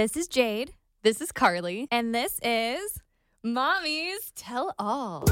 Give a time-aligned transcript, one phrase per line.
[0.00, 0.72] This is Jade,
[1.02, 1.86] This is Carly.
[1.90, 3.02] and this is.
[3.44, 5.24] Mommies Tell All.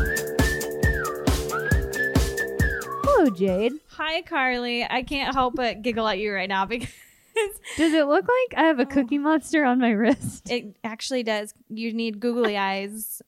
[3.02, 3.72] Hello, Jade.
[3.92, 4.84] Hi, Carly.
[4.84, 6.86] I can't help but giggle at you right now because
[7.78, 10.50] Does it look like I have a cookie monster on my wrist?
[10.50, 11.54] it actually does.
[11.70, 13.22] You need googly eyes.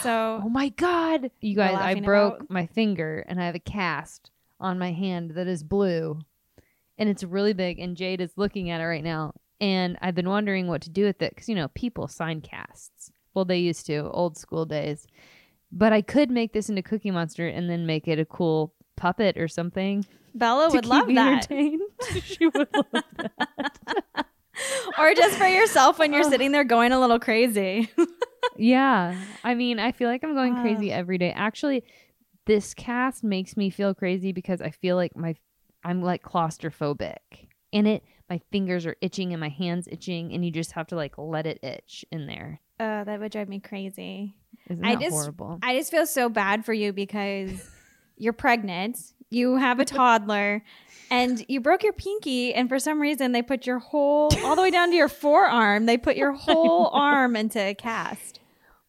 [0.00, 1.32] So Oh my god.
[1.40, 4.30] You guys, I broke about- my finger and I have a cast
[4.60, 6.20] on my hand that is blue.
[6.96, 9.32] And it's really big and Jade is looking at it right now.
[9.64, 13.10] And I've been wondering what to do with it cuz you know, people sign casts.
[13.34, 15.06] Well, they used to, old school days.
[15.72, 19.36] But I could make this into Cookie Monster and then make it a cool puppet
[19.36, 20.04] or something
[20.36, 21.46] Bella would love that.
[22.24, 24.26] she would love that.
[24.98, 26.30] or just for yourself when you're Oh.
[26.30, 27.88] sitting there going a little crazy.
[28.56, 29.18] Yeah.
[29.42, 31.32] I mean, I feel like I'm going crazy every day.
[31.32, 31.82] Actually,
[32.46, 35.34] this cast makes me feel crazy because I feel like my
[35.82, 37.16] I'm like claustrophobic.
[37.72, 40.96] And it my fingers are itching and my hands itching and you just have to
[40.96, 42.60] like let it itch in there.
[42.80, 44.34] Oh, that would drive me crazy.
[44.68, 45.58] Isn't I that just- horrible?
[45.62, 47.50] I just feel so bad for you because
[48.16, 48.98] you're pregnant,
[49.30, 50.62] you have a toddler,
[51.10, 54.62] and you broke your pinky, and for some reason they put your whole all the
[54.62, 55.86] way down to your forearm.
[55.86, 58.40] They put your whole arm into a cast.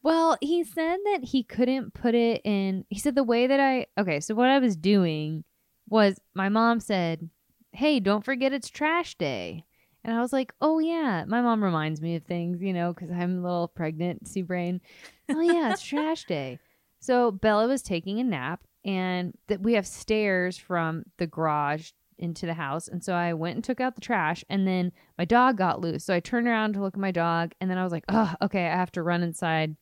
[0.02, 2.86] Well, he said that he couldn't put it in.
[2.89, 5.44] He said the way that I okay, so what I was doing
[5.89, 7.30] was my mom said,
[7.76, 9.66] "Hey, don't forget it's trash day."
[10.04, 13.09] And I was like, "Oh yeah." My mom reminds me of things, you know, cuz
[13.12, 14.81] I'm a little pregnancy brain.
[15.30, 16.59] Oh yeah, it's trash day.
[17.00, 22.46] So Bella was taking a nap and that we have stairs from the garage into
[22.46, 22.88] the house.
[22.88, 26.06] And so I went and took out the trash and then my dog got loose.
[26.06, 28.34] So I turned around to look at my dog and then I was like, "Oh,
[28.42, 29.76] okay, I have to run inside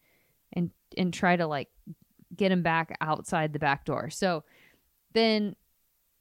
[0.53, 1.69] and and try to like
[2.35, 4.43] get him back outside the back door." So
[5.13, 5.55] then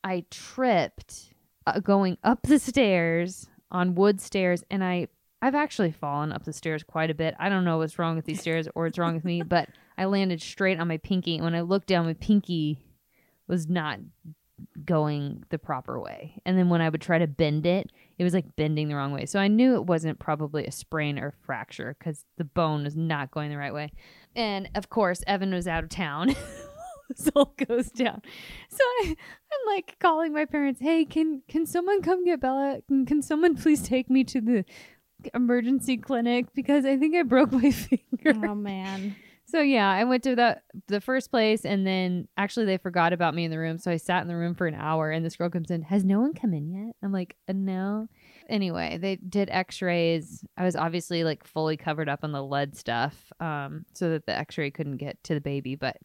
[0.04, 1.31] I tripped
[1.66, 5.08] uh, going up the stairs on wood stairs and I
[5.44, 7.34] I've actually fallen up the stairs quite a bit.
[7.36, 10.04] I don't know what's wrong with these stairs or what's wrong with me, but I
[10.04, 12.78] landed straight on my pinky and when I looked down my pinky
[13.48, 13.98] was not
[14.84, 16.40] going the proper way.
[16.46, 19.12] And then when I would try to bend it, it was like bending the wrong
[19.12, 19.26] way.
[19.26, 23.32] So I knew it wasn't probably a sprain or fracture cuz the bone was not
[23.32, 23.90] going the right way.
[24.36, 26.36] And of course, Evan was out of town.
[27.16, 28.22] this all goes down.
[28.68, 32.80] So I, I'm like calling my parents, "Hey, can can someone come get Bella?
[32.88, 34.64] Can, can someone please take me to the
[35.34, 39.16] emergency clinic because I think I broke my finger." Oh man.
[39.52, 43.34] So yeah, I went to the the first place, and then actually they forgot about
[43.34, 45.10] me in the room, so I sat in the room for an hour.
[45.10, 46.96] And this girl comes in, has no one come in yet?
[47.02, 48.08] I'm like, uh, no.
[48.48, 50.42] Anyway, they did X-rays.
[50.56, 54.34] I was obviously like fully covered up on the lead stuff, um, so that the
[54.34, 55.74] X-ray couldn't get to the baby.
[55.74, 55.98] But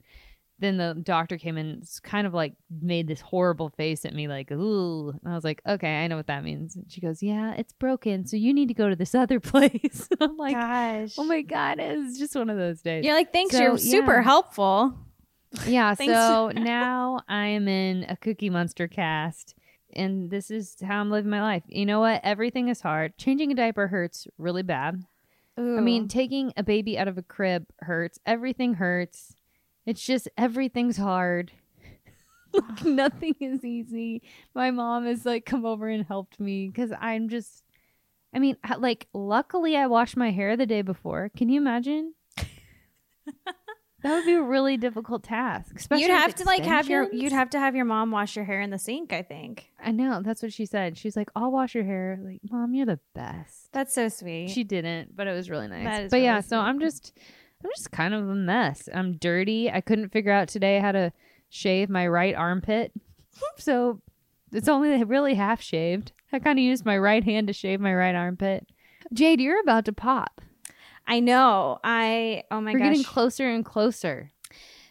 [0.60, 4.28] then the doctor came in, s- kind of like made this horrible face at me,
[4.28, 5.10] like, ooh.
[5.10, 6.76] And I was like, okay, I know what that means.
[6.76, 10.10] And she goes, yeah, it's broken, so you need to go to this other place.
[10.22, 11.16] I'm like, oh Gosh.
[11.18, 13.06] oh my god, it's just one of those days.
[13.06, 14.94] You're like, thanks, So, you're super helpful.
[15.66, 19.56] Yeah, so now I am in a Cookie Monster cast,
[19.94, 21.64] and this is how I'm living my life.
[21.68, 22.22] You know what?
[22.24, 23.18] Everything is hard.
[23.18, 25.04] Changing a diaper hurts really bad.
[25.60, 28.20] I mean, taking a baby out of a crib hurts.
[28.28, 29.34] Everything hurts.
[29.88, 31.52] It's just everything's hard.
[32.54, 34.22] like nothing is easy.
[34.54, 37.64] My mom has like come over and helped me because I'm just.
[38.36, 41.32] I mean, uh, like, luckily I washed my hair the day before.
[41.36, 42.14] Can you imagine?
[44.04, 45.74] that would be a really difficult task.
[45.76, 48.46] Especially you'd have to like have your you'd have to have your mom wash your
[48.46, 49.12] hair in the sink.
[49.14, 50.98] I think I know that's what she said.
[50.98, 53.72] She's like, "I'll wash your hair." Like, mom, you're the best.
[53.72, 54.50] that's so sweet.
[54.50, 56.12] She didn't, but it was really nice.
[56.12, 56.60] But yeah, really so sweet.
[56.60, 57.18] I'm just,
[57.64, 58.88] I'm just kind of a mess.
[58.94, 59.72] I'm dirty.
[59.72, 61.12] I couldn't figure out today how to
[61.50, 62.92] shave my right armpit,
[63.58, 64.02] so
[64.52, 66.12] it's only really half shaved.
[66.32, 68.68] I kind of used my right hand to shave my right armpit.
[69.14, 70.42] Jade, you're about to pop.
[71.08, 71.80] I know.
[71.84, 72.88] I oh my We're gosh.
[72.90, 74.32] getting closer and closer.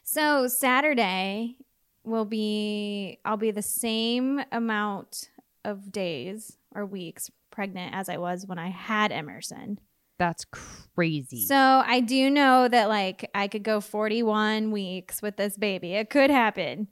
[0.02, 1.56] So Saturday
[2.04, 5.28] will be I'll be the same amount
[5.64, 9.78] of days or weeks pregnant as I was when I had Emerson.
[10.18, 11.46] That's crazy.
[11.46, 15.92] So I do know that like I could go 41 weeks with this baby.
[15.92, 16.88] It could happen.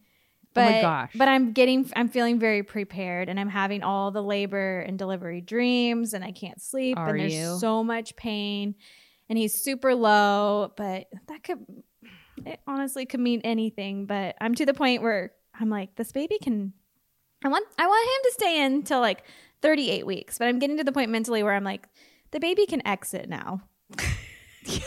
[0.56, 1.12] Oh my But, gosh.
[1.15, 5.41] But I'm getting I'm feeling very prepared and I'm having all the labor and delivery
[5.41, 7.56] dreams and I can't sleep Are and there's you?
[7.59, 8.75] so much pain
[9.29, 11.65] and he's super low, but that could
[12.44, 16.38] it honestly could mean anything, but I'm to the point where I'm like this baby
[16.41, 16.73] can
[17.44, 19.25] I want I want him to stay in till like
[19.62, 21.88] 38 weeks, but I'm getting to the point mentally where I'm like
[22.34, 23.62] the baby can exit now.
[24.64, 24.81] you,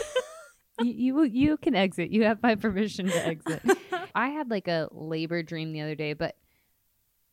[0.82, 2.10] you you can exit.
[2.10, 3.62] You have my permission to exit.
[4.14, 6.36] I had like a labor dream the other day, but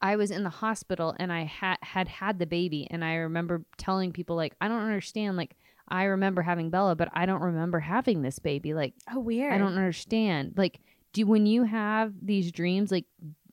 [0.02, 3.66] I was in the hospital and I had had had the baby and I remember
[3.78, 5.58] telling people like I don't understand like
[5.90, 9.54] I remember having Bella but I don't remember having this baby like Oh, weird.
[9.54, 10.80] I don't understand like
[11.12, 13.06] do when you have these dreams like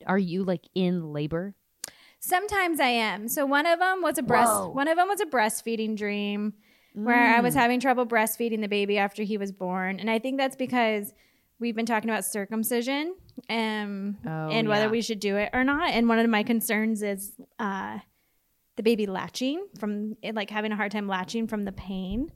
[0.06, 1.54] are you like in labor
[2.32, 3.26] Sometimes I am.
[3.26, 4.52] So one of them was a breast.
[4.52, 4.68] Whoa.
[4.68, 6.54] One of them was a breastfeeding dream
[6.94, 7.58] where I was Mm.
[7.58, 11.12] having trouble breastfeeding the baby after he was born, and I think that's because
[11.58, 13.16] we've been talking about circumcision
[13.50, 14.90] um, Oh, and whether yeah.
[14.90, 15.90] we should do it or not.
[15.90, 17.98] And one of my concerns is uh,
[18.76, 22.30] the baby latching from like having a hard time latching from the pain.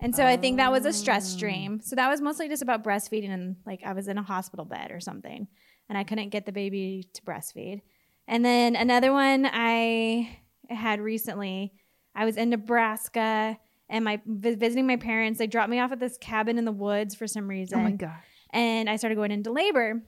[0.00, 1.38] And so I think that was a stress Oh.
[1.40, 1.80] dream.
[1.82, 4.90] So that was mostly just about breastfeeding and like I was in a hospital bed
[4.92, 5.46] or something
[5.88, 7.80] and I couldn't get the baby to breastfeed.
[8.28, 10.38] And then another one I
[10.68, 11.72] had recently,
[12.14, 13.58] I was in Nebraska
[13.88, 15.38] and my vi- visiting my parents.
[15.38, 17.92] They dropped me off at this cabin in the woods for some reason oh my
[17.92, 20.02] gosh and I started going into labor.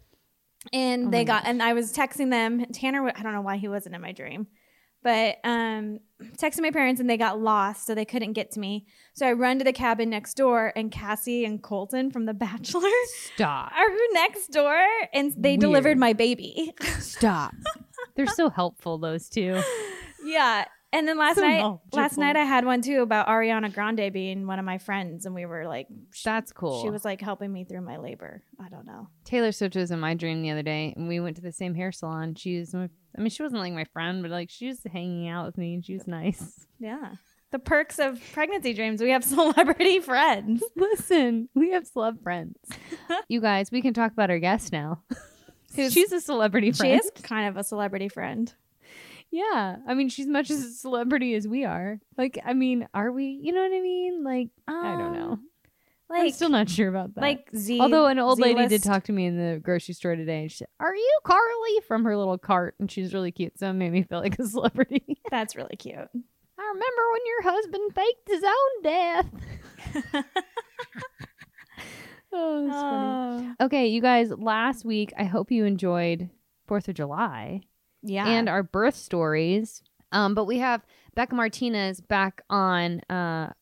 [0.72, 2.64] And Oh they got, and I was texting them.
[2.72, 4.48] Tanner, I don't know why he wasn't in my dream,
[5.02, 6.00] but um,
[6.36, 8.86] texting my parents, and they got lost, so they couldn't get to me.
[9.14, 12.90] So I run to the cabin next door, and Cassie and Colton from The Bachelor
[13.34, 15.60] stop are next door, and they Weird.
[15.60, 16.72] delivered my baby.
[16.98, 17.54] stop
[18.18, 19.58] they're so helpful those two
[20.24, 20.64] yeah.
[20.90, 21.98] And then last So night, knowledgeable.
[21.98, 25.34] last night I had one too about Ariana Grande being one of my friends, and
[25.34, 28.42] we were like, sh- that's cool she was like helping me through my labor.
[28.58, 29.08] I don't know.
[29.24, 31.74] Taylor Swift was in my dream the other day, and we went to the same
[31.74, 32.34] hair salon.
[32.36, 35.28] She was, my, I mean, she wasn't like my friend, but like she was hanging
[35.28, 36.66] out with me, and she was nice.
[36.78, 37.16] Yeah.
[37.50, 39.02] The perks of pregnancy dreams.
[39.02, 40.62] We have celebrity friends.
[40.74, 42.56] Listen, we have celeb friends.
[43.28, 45.02] you guys, we can talk about our guest now.
[45.76, 48.52] Who's- she's a celebrity She is kind of a celebrity friend.
[49.30, 52.00] Yeah, I mean, she's much as a celebrity as we are.
[52.16, 53.26] Like, I mean, are we?
[53.42, 54.24] You know what I mean?
[54.24, 55.32] Like, I don't know.
[55.32, 55.42] Um,
[56.10, 57.20] I'm still not sure about that.
[57.20, 57.78] like Z.
[57.78, 60.56] Although an old lady did talk to me in the grocery store today, and she
[60.58, 63.58] said, "Are you Carly?" from her little cart, and she's really cute.
[63.58, 65.20] So it made me feel like a celebrity.
[65.30, 65.98] That's really cute.
[65.98, 68.82] I remember when your husband faked his own
[70.14, 70.24] death.
[72.32, 73.54] oh, that's funny.
[73.60, 73.66] Oh.
[73.66, 76.30] Okay, you guys, last week, I hope you enjoyed
[76.69, 77.62] 4th of July
[78.02, 78.26] yeah.
[78.26, 79.82] and our birth stories.
[80.12, 80.84] Um, but we have
[81.14, 83.52] Becca Martinez back on uh,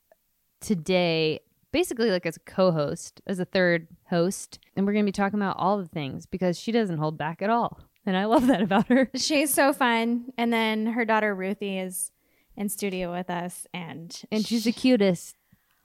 [0.60, 1.40] today,
[1.72, 4.58] basically like as a co host, as a third host.
[4.76, 7.42] And we're going to be talking about all the things because she doesn't hold back
[7.42, 7.80] at all.
[8.04, 9.10] And I love that about her.
[9.16, 10.26] she's so fun.
[10.38, 12.12] And then her daughter Ruthie is
[12.56, 15.36] in studio with us, and And she's the cutest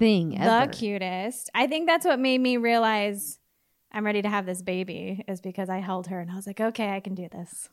[0.01, 1.49] thing the cutest.
[1.53, 3.39] I think that's what made me realize
[3.91, 6.59] I'm ready to have this baby is because I held her and I was like,
[6.59, 7.69] okay, I can do this.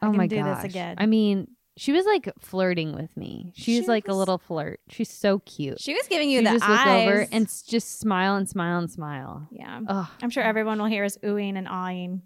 [0.00, 0.62] I oh can my do gosh.
[0.62, 0.96] this again.
[0.98, 3.52] I mean, she was like flirting with me.
[3.54, 4.80] She's She like a little flirt.
[4.88, 5.80] She's so cute.
[5.80, 7.06] She was giving you She the just eyes.
[7.06, 9.46] look over and just smile and smile and smile.
[9.50, 9.80] yeah.
[9.88, 12.22] Oh, I'm sure everyone will hear us oohing and awing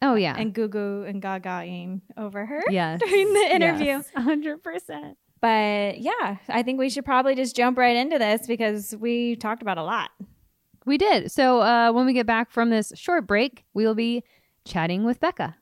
[0.00, 0.36] oh yeah.
[0.38, 3.00] and goo goo and gagaing over her yes.
[3.04, 3.86] during the interview.
[3.86, 5.14] Yes, 100%.
[5.40, 9.62] But yeah, I think we should probably just jump right into this because we talked
[9.62, 10.10] about a lot.
[10.84, 11.30] We did.
[11.30, 14.24] So uh, when we get back from this short break, we will be
[14.64, 15.56] chatting with Becca.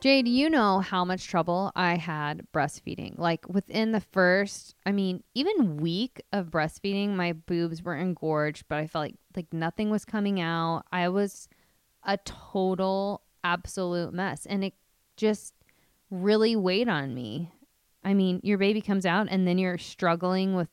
[0.00, 3.18] Jade, you know how much trouble I had breastfeeding.
[3.18, 8.78] Like within the first, I mean, even week of breastfeeding, my boobs were engorged, but
[8.78, 10.84] I felt like like nothing was coming out.
[10.90, 11.48] I was
[12.02, 14.74] a total absolute mess and it
[15.18, 15.52] just
[16.10, 17.52] really weighed on me.
[18.02, 20.68] I mean, your baby comes out and then you're struggling with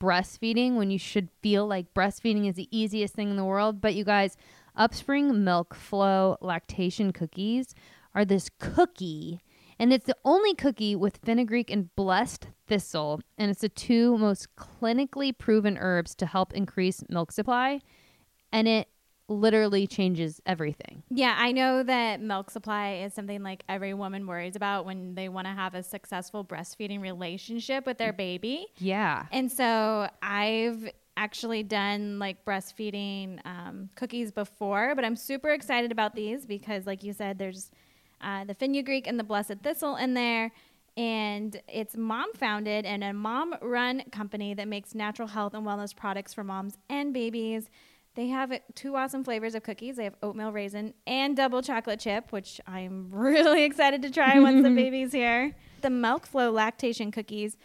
[0.00, 3.80] breastfeeding when you should feel like breastfeeding is the easiest thing in the world.
[3.80, 4.36] But you guys,
[4.76, 7.74] Upspring Milk Flow lactation cookies
[8.14, 9.40] are this cookie,
[9.78, 14.54] and it's the only cookie with fenugreek and blessed thistle, and it's the two most
[14.56, 17.80] clinically proven herbs to help increase milk supply,
[18.52, 18.88] and it
[19.28, 21.02] literally changes everything.
[21.10, 25.28] Yeah, I know that milk supply is something like every woman worries about when they
[25.28, 28.66] want to have a successful breastfeeding relationship with their baby.
[28.78, 29.26] Yeah.
[29.30, 36.14] And so I've actually done like breastfeeding um, cookies before, but I'm super excited about
[36.14, 37.70] these because, like you said, there's
[38.20, 40.52] uh, the fenugreek and the blessed thistle in there.
[40.96, 45.94] And it's mom founded and a mom run company that makes natural health and wellness
[45.94, 47.68] products for moms and babies.
[48.18, 49.94] They have two awesome flavors of cookies.
[49.94, 54.64] They have oatmeal raisin and double chocolate chip, which I'm really excited to try once
[54.64, 55.54] the baby's here.
[55.82, 57.56] The Milk Flow lactation cookies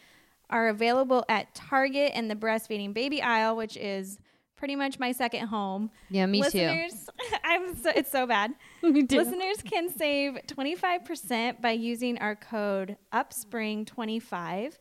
[0.52, 4.20] are available at Target and the breastfeeding baby aisle, which is
[4.56, 5.90] pretty much my second home.
[6.12, 7.10] Yeah, me Listeners,
[7.44, 8.54] I'm so, it's so bad.
[8.82, 8.92] too.
[8.92, 14.74] me Listeners can save 25% by using our code UPSPRING25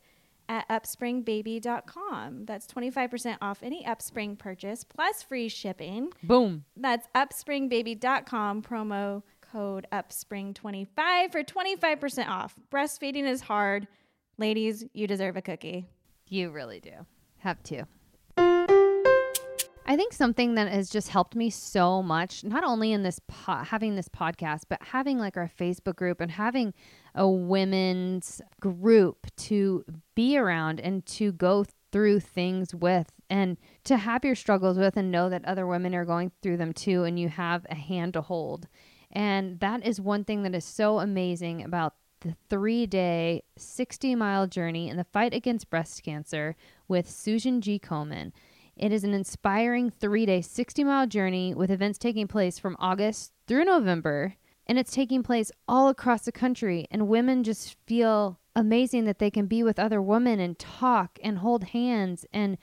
[0.53, 2.45] at upspringbaby.com.
[2.45, 6.13] That's 25% off any Upspring purchase plus free shipping.
[6.23, 6.65] Boom.
[6.77, 12.55] That's upspringbaby.com promo code UPSPRING25 for 25% off.
[12.71, 13.89] Breastfeeding is hard.
[14.39, 15.89] Ladies, you deserve a cookie.
[16.29, 16.93] You really do.
[17.39, 17.85] Have to.
[19.85, 23.65] I think something that has just helped me so much, not only in this po-
[23.65, 26.73] having this podcast, but having like our Facebook group and having
[27.15, 34.25] a women's group to be around and to go through things with and to have
[34.25, 37.29] your struggles with and know that other women are going through them too and you
[37.29, 38.67] have a hand to hold.
[39.11, 44.47] And that is one thing that is so amazing about the three day, 60 mile
[44.47, 46.57] journey in the fight against breast cancer
[46.89, 47.79] with Susan G.
[47.79, 48.33] Komen.
[48.77, 53.33] It is an inspiring three day, 60 mile journey with events taking place from August
[53.47, 54.37] through November.
[54.67, 56.87] And it's taking place all across the country.
[56.91, 61.39] And women just feel amazing that they can be with other women and talk and
[61.39, 62.59] hold hands and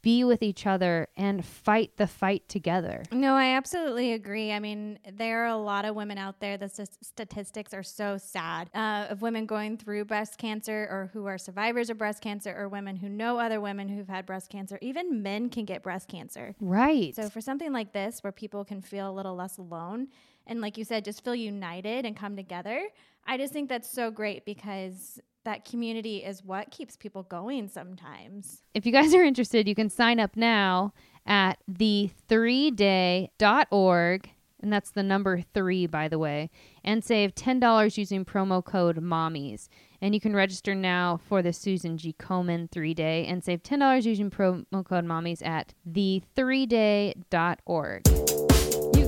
[0.00, 3.02] be with each other and fight the fight together.
[3.10, 4.52] No, I absolutely agree.
[4.52, 6.56] I mean, there are a lot of women out there.
[6.56, 11.26] The s- statistics are so sad uh, of women going through breast cancer or who
[11.26, 14.78] are survivors of breast cancer or women who know other women who've had breast cancer.
[14.80, 16.54] Even men can get breast cancer.
[16.60, 17.14] Right.
[17.14, 20.08] So, for something like this where people can feel a little less alone
[20.48, 22.88] and, like you said, just feel united and come together,
[23.26, 28.62] I just think that's so great because that community is what keeps people going sometimes.
[28.74, 30.92] if you guys are interested, you can sign up now
[31.26, 34.30] at the 3day.org.
[34.60, 36.50] And that's the number three, by the way,
[36.82, 39.68] and save $10 using promo code MOMMIES.
[40.02, 42.12] And you can register now for the Susan G.
[42.18, 48.02] Komen three day and save $10 using promo code MOMMIES at the3day.org.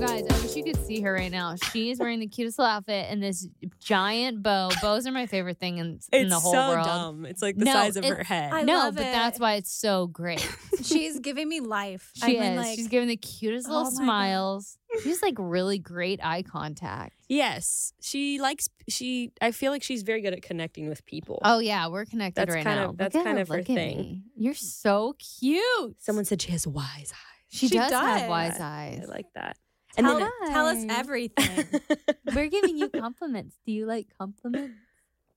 [0.01, 1.57] You guys, I wish you could see her right now.
[1.73, 3.47] She is wearing the cutest little outfit and this
[3.81, 4.71] giant bow.
[4.81, 6.87] Bows are my favorite thing in, in It's the whole so world.
[6.87, 7.27] dumb.
[7.27, 8.51] It's like the No, size of her head.
[8.51, 9.13] I no, love but it.
[9.13, 10.41] that's why it's so great.
[10.83, 12.13] She's giving me life.
[12.15, 12.57] She I mean, is.
[12.57, 14.03] like, She's giving the cutest little Oh my God.
[14.05, 14.79] smiles.
[15.03, 17.13] She's like really great eye contact.
[17.29, 18.71] yes, she likes.
[18.89, 19.33] She.
[19.43, 21.41] I feel like she's very good at connecting with people.
[21.45, 22.89] Oh yeah, we're connected That's right kind now.
[22.91, 23.77] of- that's kind her, of her thing.
[23.99, 24.23] me.
[24.35, 25.97] You're so cute.
[25.99, 27.13] Someone said she has wise
[27.51, 28.61] She, She does, have wise eyes.
[28.61, 29.05] eyes.
[29.07, 29.59] I like that.
[29.97, 31.67] Tell, then tell us everything.
[32.35, 33.57] We're giving you compliments.
[33.67, 34.75] Do you like compliments?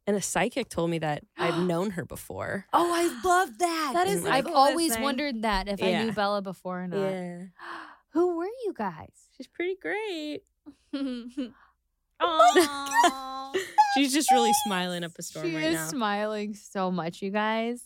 [0.05, 2.65] and a psychic told me that I've known her before.
[2.73, 3.91] oh, I love that.
[3.93, 5.01] That is I've coolest always thing.
[5.03, 6.03] wondered that if I Yeah.
[6.05, 6.97] knew Bella before or not.
[7.09, 7.37] Yeah,
[8.13, 9.11] Who were you guys?
[9.37, 10.41] she's pretty great.
[12.25, 13.51] Oh Aw.
[13.95, 15.87] She's just really smiling up a storm she right is now.
[15.87, 17.83] smiling so much, you guys.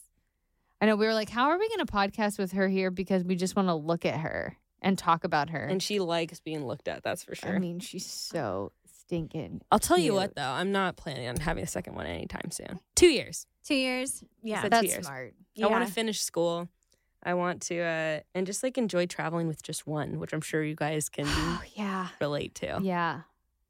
[0.80, 3.24] I know we were like, how are we going to podcast with her here because
[3.24, 5.65] we just want to look at her and talk about her.
[5.65, 7.03] and she likes being looked at.
[7.03, 7.55] That's for sure.
[7.55, 9.62] I mean, she's so stinking.
[9.72, 12.79] I'll tell you what though, I'm not planning on having a second one anytime soon.
[12.96, 13.48] Two years.
[13.65, 14.24] Two years.
[14.43, 14.62] Yeah.
[14.62, 15.05] said two That's years.
[15.05, 15.34] smart.
[15.62, 16.67] I want to finish school.
[17.24, 20.63] I want to uh and just like enjoy traveling with just one, which I'm sure
[20.63, 22.79] you guys can Oh yeah, relate to.
[22.81, 23.22] yeah.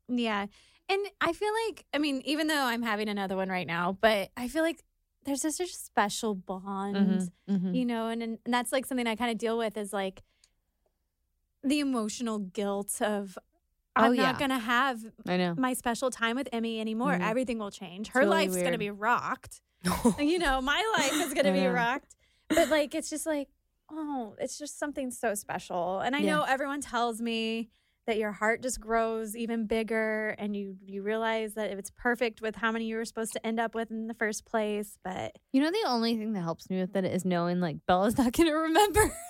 [0.09, 0.45] Yeah.
[0.89, 4.29] And I feel like, I mean, even though I'm having another one right now, but
[4.37, 4.83] I feel like
[5.25, 7.75] there's just a special bond, Mhm, mhm.
[7.75, 10.23] you know, and, and that's like something I kind of deal with is like
[11.67, 13.37] the emotional guilt of
[13.95, 14.47] I'm Oh, not yeah.
[14.47, 15.55] to have I know.
[15.57, 17.13] my special time with Emmy anymore.
[17.13, 17.27] Mhm.
[17.27, 18.09] Everything will change.
[18.09, 19.61] Her really life's going to be rocked.
[20.19, 22.15] you know, my life is going to be rocked.
[22.49, 23.49] But like, it's just like,
[23.91, 25.99] oh, it's just something so special.
[25.99, 26.35] And I Yeah.
[26.37, 27.69] know everyone tells me
[28.05, 32.41] that your heart just grows even bigger and you you realize that if it's perfect
[32.41, 34.97] with how many you were supposed to end up with in the first place.
[35.03, 38.17] But You know, the only thing that helps me with it is knowing like Bella's
[38.17, 39.11] not going to remember.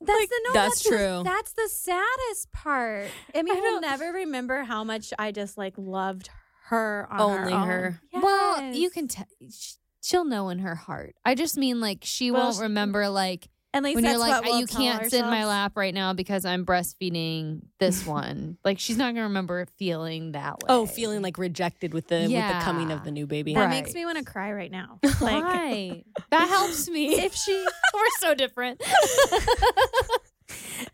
[0.00, 1.22] that's the no, that's the- true.
[1.24, 3.08] that's the saddest part.
[3.34, 6.28] Emmy I will never remember how much I just like loved
[6.66, 7.58] her on Only her.
[7.58, 7.62] own.
[7.68, 8.00] her.
[8.20, 9.26] Well, you can tell.
[10.02, 11.16] She'll know in her heart.
[11.24, 14.20] I just mean like she Well, won't she- remember like At least when that's you're
[14.20, 17.60] like what uh, we'll you can't sit in my lap right now because I'm breastfeeding
[17.78, 18.56] this one.
[18.64, 20.84] like she's not gonna remember feeling that oh, way.
[20.84, 23.52] Oh, feeling like rejected with the with the coming of the new baby.
[23.52, 23.70] That Right.
[23.70, 24.98] makes me want to cry right now.
[25.20, 26.04] Like Why?
[26.30, 27.16] that helps me.
[27.16, 27.52] if she
[27.94, 28.82] We're so different.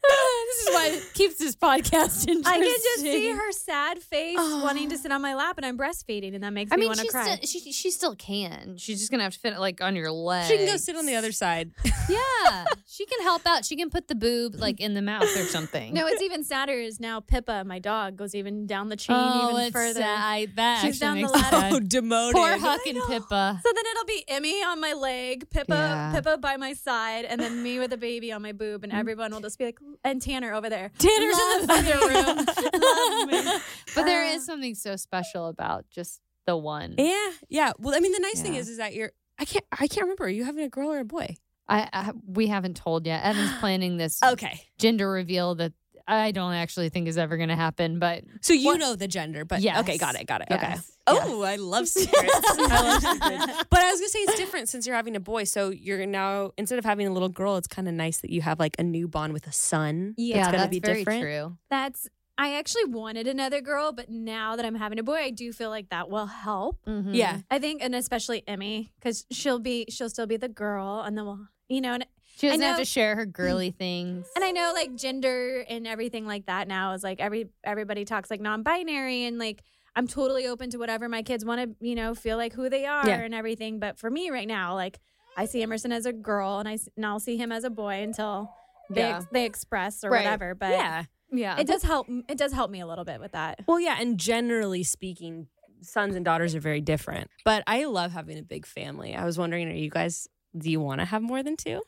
[0.47, 2.43] this is why it keeps this podcast interesting.
[2.47, 4.63] I can just see her sad face Oh.
[4.65, 6.99] wanting to sit on my lap and I'm breastfeeding and that makes I me want
[6.99, 7.37] to cry.
[7.37, 8.77] still, she she still can.
[8.79, 10.47] She's just gonna have to fit it like on your leg.
[10.51, 11.71] She can go sit on the other side.
[12.09, 13.65] Yeah, she can help out.
[13.65, 15.95] She can put the boob like in the mouth or something.
[15.95, 19.51] no, it's even sadder is now Pippa, my dog, goes even down the chain oh,
[19.53, 20.01] even it's further.
[20.01, 20.57] sad.
[20.57, 21.57] That She's actually down the makes me ladder.
[21.57, 21.73] sad.
[21.75, 22.35] oh, demoted.
[22.35, 23.07] Poor Huck and know.
[23.07, 23.61] Pippa.
[23.65, 26.13] So then it'll be Emmy on my leg, Pippa, Yeah.
[26.13, 28.85] Pippa by my side, and then me with a baby on my boob, Mm.
[28.85, 30.91] and everyone will just be like, and Tanner over there.
[30.99, 32.37] Tanner's in the Loves other room.
[33.27, 33.61] Loves me.
[33.95, 34.33] But there Uh.
[34.47, 36.95] something so special about just the one.
[36.99, 37.73] Yeah, yeah.
[37.79, 39.13] Well, I mean, the nice thing is, is that you're.
[39.39, 39.65] I can't.
[39.73, 40.25] I can't remember.
[40.25, 41.37] Are you having a girl or a boy?
[41.69, 43.25] I, I we haven't told yet.
[43.25, 44.61] Evan's planning this Okay.
[44.79, 45.73] gender reveal that
[46.07, 47.99] I don't actually think is ever going to happen.
[47.99, 50.49] But So you What- know the gender, but yeah, okay, got it, got it.
[50.51, 50.61] Okay.
[50.71, 50.89] Yes.
[51.07, 52.31] Oh, I love secrets.
[52.45, 53.65] I love secrets.
[53.71, 55.45] But I was gonna say it's different since you're having a boy.
[55.45, 58.41] So you're now instead of having a little girl, it's kind of nice that you
[58.43, 60.15] have like a new bond with a son.
[60.17, 61.23] Yeah, yeah, gonna that's be very different.
[61.23, 61.57] true.
[61.71, 65.53] That's I actually wanted another girl, but now that I'm having a boy, I do
[65.53, 66.79] feel like that will help.
[66.87, 67.15] Mhm.
[67.15, 67.41] Yeah.
[67.51, 71.25] I think, and especially Emmy, because she'll be she'll still be the girl, and then
[71.27, 73.33] we'll you know, and, she doesn't I have to share her mm.
[73.33, 74.27] girly things.
[74.35, 78.31] and I know like gender and everything like that now is like every everybody talks
[78.31, 79.63] like non-binary and like
[79.95, 82.87] I'm totally open to whatever my kids want to you know feel like who they
[82.87, 83.21] are Yeah.
[83.21, 83.79] and everything.
[83.79, 84.99] But for me right now, like
[85.37, 87.71] I see Emerson as a girl, and I s- and I'll see him as a
[87.71, 88.51] boy until
[88.91, 89.17] they Yeah.
[89.17, 90.25] ex- they express or Right.
[90.25, 90.55] whatever.
[90.55, 91.05] But Yeah.
[91.31, 92.07] yeah, it does help.
[92.29, 93.61] It does help me a little bit with that.
[93.67, 95.49] Well, yeah, and generally speaking,
[95.81, 97.31] sons and daughters are very different.
[97.45, 99.15] But I love having a big family.
[99.15, 100.29] I was wondering, are you guys?
[100.57, 101.81] Do you want to have more than two?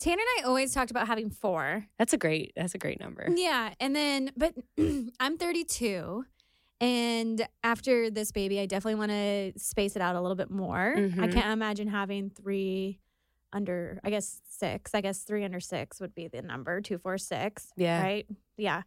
[0.00, 1.86] Tanner and I always talked about having four.
[1.98, 2.52] That's a great.
[2.56, 3.28] That's a great number.
[3.34, 4.54] Yeah, and then but
[5.20, 6.24] I'm 32
[6.80, 10.94] and after this baby I definitely want to space it out a little bit more.
[10.96, 11.32] I Mhm.
[11.32, 13.00] can't imagine having 3
[13.52, 14.94] under I guess 6.
[14.94, 18.00] I guess 3 under 6 would be the number 246, Yeah.
[18.02, 18.26] right?
[18.56, 18.82] Yeah.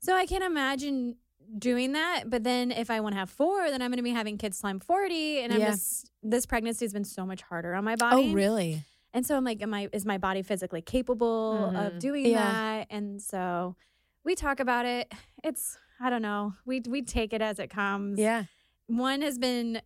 [0.00, 1.16] So I can't imagine
[1.58, 4.10] doing that, but then if I want to have 4, then I'm going to be
[4.10, 5.70] having kids till I'm 40 and I'm Yeah.
[5.70, 8.28] just this pregnancy has been so much harder on my body.
[8.30, 8.84] Oh, really?
[9.12, 11.98] And so I'm like, am I is my body physically capable of Mhm.
[11.98, 12.52] doing Yeah.
[12.52, 12.86] that?
[12.90, 13.74] And so
[14.24, 15.12] we talk about it.
[15.42, 16.54] It's I don't know.
[16.64, 18.18] We we take it as it comes.
[18.18, 18.44] Yeah.
[18.86, 19.82] One has been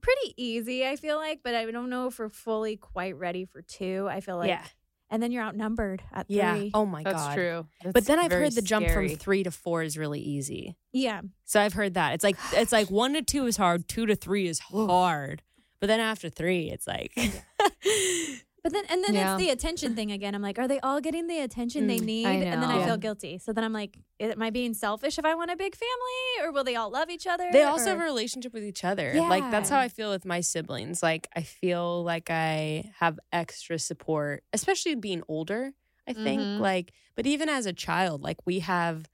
[0.00, 3.60] pretty easy, I feel like, but I don't know if we're fully quite ready for
[3.62, 4.06] two.
[4.08, 4.64] I feel like yeah.
[5.10, 6.54] And then you're outnumbered at Yeah.
[6.56, 6.70] three.
[6.74, 7.12] Oh my god.
[7.14, 7.34] that's god.
[7.34, 7.66] true.
[7.92, 9.08] But then I've heard the jump scary.
[9.10, 10.76] from three to four is really easy.
[10.92, 11.22] Yeah.
[11.44, 12.14] So I've heard that.
[12.14, 15.42] It's like it's like one to two is hard, two to three is hard.
[15.80, 17.12] But then after three, it's like
[18.62, 19.34] But then and then Yeah.
[19.34, 20.34] it's the attention thing again.
[20.34, 22.26] I'm like, are they all getting the attention they Mm, need?
[22.26, 22.84] And then I know.
[22.84, 23.38] feel guilty.
[23.38, 26.46] So then I'm like, am I being selfish if I want a big family?
[26.48, 27.48] Or will they all love each other?
[27.52, 29.14] they also Or- have a relationship with each other.
[29.14, 31.02] Like that's how I feel with my siblings.
[31.02, 35.72] Like I feel like I have extra support, especially being older.
[36.06, 36.58] I think Mhm.
[36.60, 39.08] like, but even as a child, like we have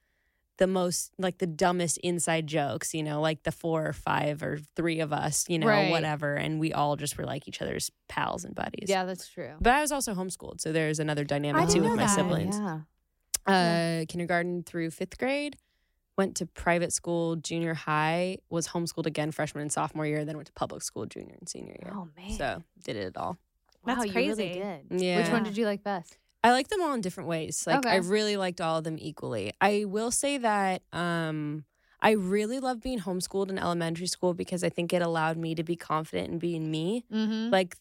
[0.58, 4.58] the most like the dumbest inside jokes, you know, like the four or five or
[4.76, 5.90] three of us, you know, Right.
[5.90, 8.88] whatever, and we all just were like each other's pals and buddies.
[8.88, 9.54] Yeah, that's true.
[9.60, 12.14] But I was also homeschooled, so there's another dynamic I too with my that.
[12.14, 12.56] siblings.
[12.58, 12.80] Yeah.
[13.46, 15.56] Uh, kindergarten through fifth grade.
[16.16, 18.38] Went to private school, junior high.
[18.48, 20.24] Was homeschooled again freshman and sophomore year.
[20.24, 21.92] Then went to public school junior and senior year.
[21.94, 22.30] Oh man.
[22.38, 23.36] So did it all.
[23.84, 24.52] That's wow, you really crazy.
[24.88, 25.00] did.
[25.02, 25.18] Yeah.
[25.18, 26.16] Which one did you like best?
[26.44, 27.66] I like them all in different ways.
[27.66, 29.52] Like I really liked all of them equally.
[29.62, 31.64] I will say that um
[32.02, 35.64] I really love being homeschooled in elementary school because I think it allowed me to
[35.64, 37.06] be confident in being me.
[37.10, 37.50] Mm-hmm.
[37.50, 37.76] Like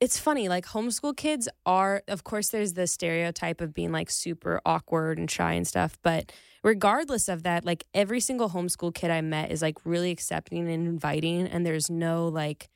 [0.00, 4.62] it's funny, like homeschool kids are of course there's the stereotype of being like super
[4.64, 6.32] awkward and shy and stuff, but
[6.64, 10.88] regardless of that, like every single homeschool kid I met is like really accepting and
[10.88, 12.70] inviting and there's no like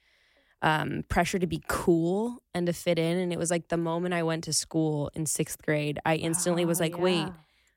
[0.62, 3.18] um, pressure to be cool and to fit in.
[3.18, 6.64] And it was like the moment I went to school in sixth grade, I instantly
[6.64, 7.26] was Oh, like, wait,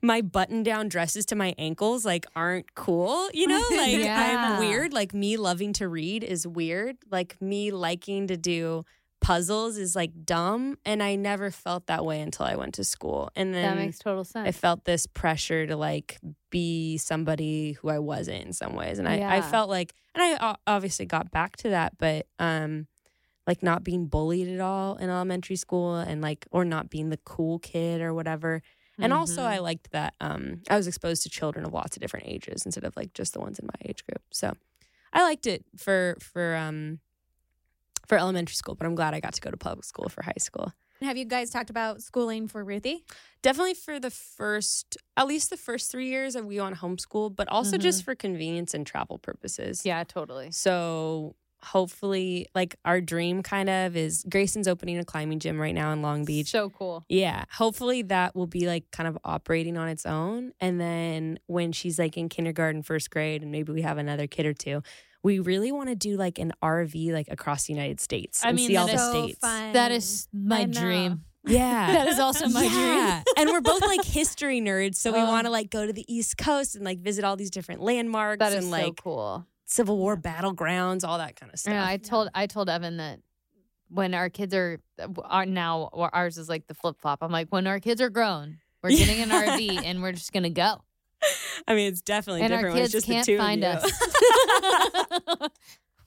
[0.03, 3.29] my button down dresses to my ankles like aren't cool.
[3.33, 4.57] You know, like Yeah.
[4.59, 4.93] I'm weird.
[4.93, 6.97] Like me loving to read is weird.
[7.11, 8.85] Like me liking to do
[9.21, 10.77] puzzles is like dumb.
[10.85, 13.31] And I never felt that way until I went to school.
[13.37, 14.49] And then that makes total sense.
[14.49, 16.19] I felt this pressure to like
[16.51, 18.99] be somebody who I wasn't in some ways.
[18.99, 22.87] And I, I felt like, and I o- obviously got back to that, but um,
[23.47, 27.19] like not being bullied at all in elementary school and like, or not being the
[27.19, 28.63] cool kid or whatever.
[29.03, 29.45] And also.
[29.45, 32.85] I liked that um, I was exposed to children of lots of different ages instead
[32.85, 34.23] of like just the ones in my age group.
[34.31, 34.53] So
[35.13, 37.01] I liked it for for um,
[38.11, 40.33] for elementary school, but I'm glad I got to go to public school for high
[40.39, 40.73] school.
[41.01, 43.05] Have you guys talked about schooling for Ruthie?
[43.41, 47.79] Definitely for the first, at least the first three years we went homeschool, but also
[47.79, 48.07] just mm-hmm.
[48.07, 49.87] for convenience and travel purposes.
[49.87, 50.51] yeah, totally.
[50.51, 55.93] So hopefully, like our dream kind of is Grayson's opening a climbing gym right now
[55.93, 56.51] in Long Beach.
[56.51, 57.05] So cool.
[57.09, 60.53] Yeah, hopefully that will be like kind of operating on its own.
[60.61, 64.47] And then when she's like in kindergarten, first grade, and maybe we have another kid
[64.47, 64.83] or two,
[65.23, 68.57] we really want to do like an RV like across the United States I and
[68.57, 69.39] mean, see all that the is so states.
[69.41, 69.73] fun.
[69.75, 71.25] That is my dream.
[71.47, 71.87] Yeah.
[71.95, 73.23] That is also my yeah.
[73.39, 75.25] and we're both like history nerds, so we Oh.
[75.27, 78.41] want to like go to the East Coast and like visit all these different landmarks
[78.41, 79.47] That is and so like cool.
[79.65, 81.73] Civil War battlegrounds, all that kind of stuff.
[81.73, 83.21] Yeah, I told I told Evan that
[83.89, 84.81] when our kids are
[85.25, 87.21] are now ours is like the flip flop.
[87.23, 90.51] I'm like, when our kids are grown, we're getting an RV and we're just gonna
[90.51, 90.83] go.
[91.69, 93.65] I mean, it's definitely and our different when it's kids just the can't two find
[93.65, 93.91] us.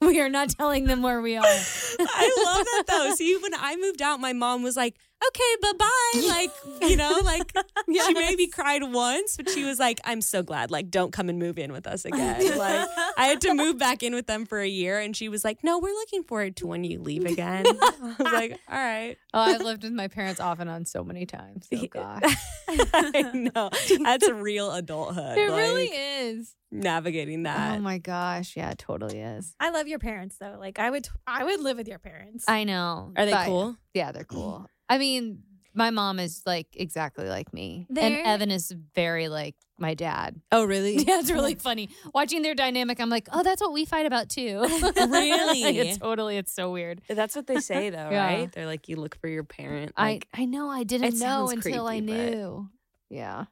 [0.00, 1.44] we are not telling them where we are.
[1.44, 3.14] I love that though.
[3.14, 4.96] See, when I moved out, my mom was like,
[5.28, 6.20] okay, bye bye.
[6.28, 6.50] Like,
[6.90, 7.52] you know, like
[8.06, 10.70] she maybe cried once, but she was like, I'm so glad.
[10.70, 12.58] Like, don't come and move in with us again.
[12.58, 15.44] Like, I had to move back in with them for a year, and she was
[15.44, 17.64] like, No, we're looking forward to when you leave again.
[17.82, 19.16] I was like, All right.
[19.32, 21.68] Oh, I've lived with my parents off and on so many times.
[21.74, 22.22] Oh gosh.
[22.68, 23.70] I know.
[24.02, 25.36] That's real adulthood.
[25.38, 26.54] It like, really is.
[26.70, 27.78] navigating that.
[27.78, 28.56] Oh my gosh.
[28.56, 29.54] Yeah, it totally is.
[29.60, 30.56] I love your parents though.
[30.58, 32.44] Like I would, I would live with your parents.
[32.48, 33.12] I know.
[33.16, 33.76] Are they but- cool?
[33.92, 34.68] Yeah, they're cool.
[34.88, 35.42] I mean,
[35.74, 37.86] my mom is like exactly like me.
[37.88, 40.40] And They're- Evan is very like my dad.
[40.52, 40.96] Oh, really?
[41.04, 41.88] Yeah, it's really funny.
[42.14, 44.60] Watching their dynamic, I'm like, oh, that's what we fight about too.
[44.96, 45.62] Really?
[45.78, 47.00] it's totally, it's so weird.
[47.08, 48.24] That's what they say, though, Yeah.
[48.26, 48.52] right?
[48.52, 49.92] They're like, you look for your parent.
[49.96, 52.68] I, Like, I know I didn't know sounds until I creepy, but- knew.
[53.10, 53.44] Yeah.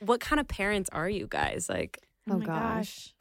[0.00, 1.68] what kind of parents are you guys?
[1.68, 1.98] Like,
[2.28, 3.14] Oh, oh my gosh.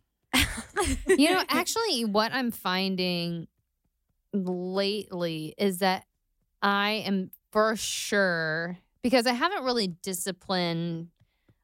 [1.07, 3.47] you know, actually, what I'm finding
[4.33, 6.05] lately is that
[6.61, 11.09] I am for sure because I haven't really disciplined.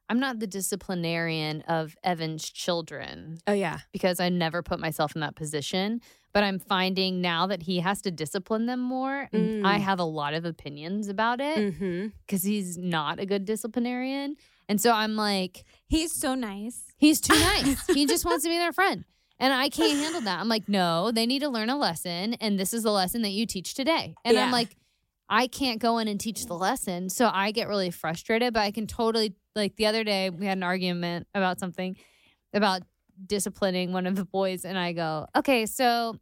[0.07, 5.21] I'm not the disciplinarian of Evan's children oh yeah, because I never put myself in
[5.21, 6.01] that position.
[6.31, 9.29] But I'm finding now that he has to discipline them more.
[9.33, 9.65] Mm.
[9.65, 12.07] I have a lot of opinions about it mm-hmm.
[12.25, 14.35] because he's not a good disciplinarian.
[14.67, 16.81] And so I'm like, He's so nice.
[16.97, 17.87] He's too nice.
[17.93, 19.05] he just wants to be their friend.
[19.39, 20.39] And I can't handle that.
[20.39, 22.35] I'm like, no, they need to learn a lesson.
[22.35, 24.15] And this is the lesson that you teach today.
[24.23, 24.75] And I'm like,
[25.29, 27.09] I can't go in and teach the lesson.
[27.09, 30.57] So I get really frustrated, but I can totally, like the other day, we had
[30.57, 31.95] an argument about something
[32.53, 32.83] about
[33.25, 34.65] disciplining one of the boys.
[34.65, 36.15] And I go, okay, so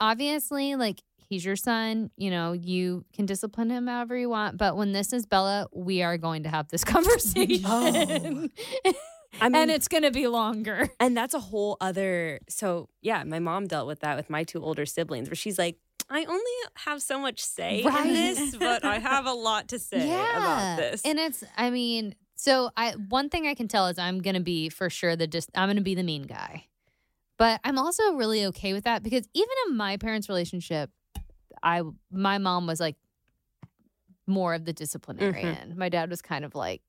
[0.00, 2.10] obviously, like, he's your son.
[2.16, 4.56] You know, you can discipline him however you want.
[4.56, 7.62] But when this is Bella, we are going to have this conversation.
[7.66, 8.48] Oh.
[9.38, 10.88] I mean, and it's going to be longer.
[10.98, 12.40] and that's a whole other.
[12.48, 15.76] So yeah, my mom dealt with that with my two older siblings, where she's like,
[16.08, 18.06] I only have so much say Right.
[18.06, 21.02] in this, but I have a lot to say about this.
[21.04, 24.68] And it's, I mean, so I one thing I can tell is I'm gonna be
[24.68, 26.66] for sure the just I'm gonna be the mean guy,
[27.38, 30.90] but I'm also really okay with that because even in my parents' relationship,
[31.62, 32.96] I my mom was like
[34.26, 35.70] more of the disciplinarian.
[35.70, 35.78] Mm-hmm.
[35.78, 36.82] My dad was kind of like,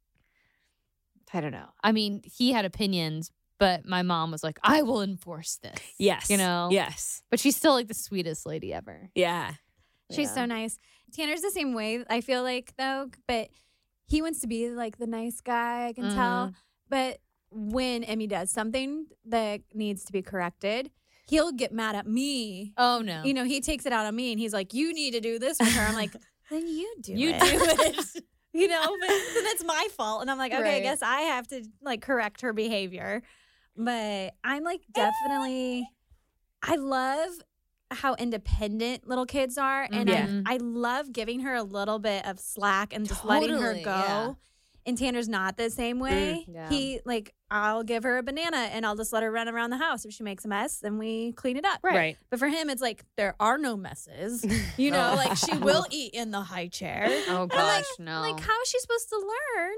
[1.33, 1.69] I don't know.
[1.83, 5.77] I mean, he had opinions, but my mom was like, I will enforce this.
[5.97, 6.69] yes, you know.
[6.71, 9.09] yes, but she's still like the sweetest lady ever.
[9.15, 9.53] yeah.
[10.09, 10.35] She's Yeah.
[10.35, 10.79] so nice.
[11.13, 13.49] Tanner's the same way, I feel like, though, but
[14.05, 16.47] he wants to be like the nice guy, I can tell.
[16.47, 16.51] Mm-hmm.
[16.89, 17.19] But
[17.51, 20.91] when Emmy does something that needs to be corrected,
[21.27, 22.73] he'll get mad at me.
[22.77, 23.23] Oh no.
[23.23, 25.39] You know, he takes it out on me and he's like, You need to do
[25.39, 25.81] this for her.
[25.87, 26.11] I'm like,
[26.49, 27.43] Then you do You it.
[27.43, 28.23] You do it.
[28.53, 30.21] you know, but then it's my fault.
[30.21, 33.23] And I'm like, Okay, I guess I have to like correct her behavior.
[33.77, 35.87] But I'm like, definitely,
[36.63, 37.29] I love
[37.91, 39.87] how independent little kids are.
[39.91, 40.43] And Mhm.
[40.45, 43.81] I, I love giving her a little bit of slack and just letting her go.
[43.85, 44.33] yeah.
[44.85, 46.45] And Tanner's not the same way.
[46.49, 46.69] yeah.
[46.69, 49.77] He like I'll give her a banana and I'll just let her run around the
[49.77, 50.05] house.
[50.05, 51.79] If she makes a mess, then we clean it up.
[51.83, 52.17] Right.
[52.29, 54.45] But for him, it's like there are no messes.
[54.77, 55.15] You know, Oh.
[55.15, 57.07] like she will eat in the high chair.
[57.29, 58.21] Oh I'm gosh, like- no.
[58.21, 59.75] Like, how is she supposed to learn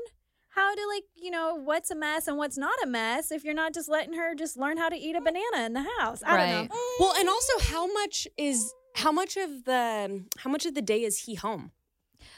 [0.49, 3.53] how to like, you know, what's a mess and what's not a mess if you're
[3.53, 6.21] not just letting her just learn how to eat a banana in the house?
[6.25, 6.69] I don't Right.
[6.69, 6.77] know.
[6.99, 11.03] Well, and also how much is how much of the how much of the day
[11.03, 11.71] is he home?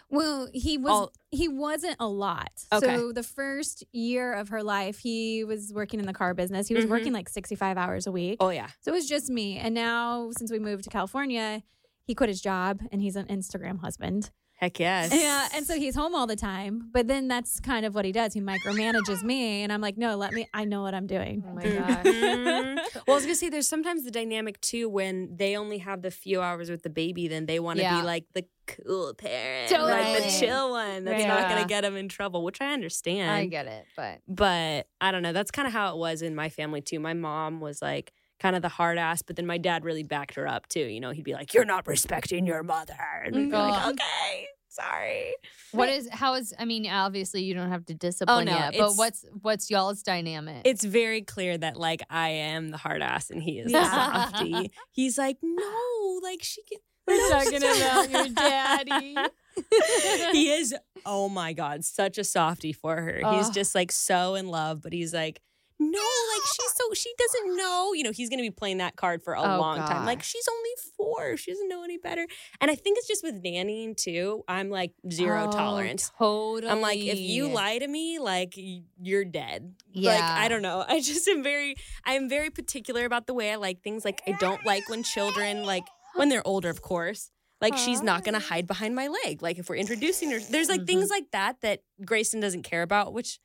[0.10, 2.52] Well, he was All- he wasn't a lot.
[2.72, 2.86] Okay.
[2.86, 6.68] So the first year of her life, he was working in the car business.
[6.68, 6.90] He was Mhm.
[6.90, 8.38] working like 65 hours a week.
[8.42, 8.68] Oh yeah.
[8.82, 9.58] So it was just me.
[9.58, 11.64] And now since we moved to California,
[12.04, 14.32] he quit his job and he's an Instagram husband.
[14.62, 15.12] Heck yes.
[15.12, 16.90] Yeah, and so he's home all the time.
[16.94, 18.34] But then that's kind of what he does.
[18.36, 20.48] He micromanages me, and I'm like, no, let me.
[20.54, 21.44] I know what I'm doing.
[21.48, 22.76] oh my Mhm.
[22.76, 22.86] gosh.
[23.08, 26.12] well, I was gonna say there's sometimes the dynamic too when they only have the
[26.12, 28.02] few hours with the baby, then they want to Yeah.
[28.02, 31.28] be like the cool parent, like the chill one that's Right.
[31.28, 33.32] not gonna get them in trouble, which I understand.
[33.32, 35.34] I get it, but but I don't know.
[35.34, 37.00] That's kind of how it was in my family too.
[37.00, 40.36] My mom was like kind of the hard ass, but then my dad really backed
[40.36, 40.80] her up too.
[40.80, 43.90] You know, he'd be like, "You're not respecting your mother," and we'd be like, mm-hmm.
[43.90, 45.36] "Okay, sorry."
[45.72, 48.58] what is how is I mean, obviously you don't have to oh, discipline oh, no,
[48.58, 50.64] yet, but what's what's y'all's dynamic?
[50.66, 54.30] It's very clear that like I am the hard ass and he is the Yeah.
[54.30, 54.72] softy.
[54.92, 59.16] He's like, "No, like she can." We're no, talking about your daddy.
[60.32, 60.74] he is
[61.06, 64.94] oh my god such a softy for her he's just like so in love but
[64.94, 65.42] he's like
[65.82, 69.22] no like she's so she doesn't know you know he's gonna be playing that card
[69.24, 72.26] for a Oh, long time like she's only four she doesn't know any better
[72.62, 76.72] and i think it's just with nannying too i'm like zero Oh, tolerance Totally.
[76.72, 79.74] I'm like, if you lie to me, like you're dead.
[79.92, 80.12] Yeah.
[80.14, 80.86] Like I don't know.
[80.88, 84.06] I just am very, I am very particular about the way I like things.
[84.06, 85.84] Like I don't like when children, like
[86.16, 87.32] when they're older, of course.
[87.60, 89.42] Like she's not gonna hide behind my leg.
[89.42, 91.12] Like if we're introducing her, there's like things Mm-hmm.
[91.12, 93.40] like that that Grayson doesn't care about, which,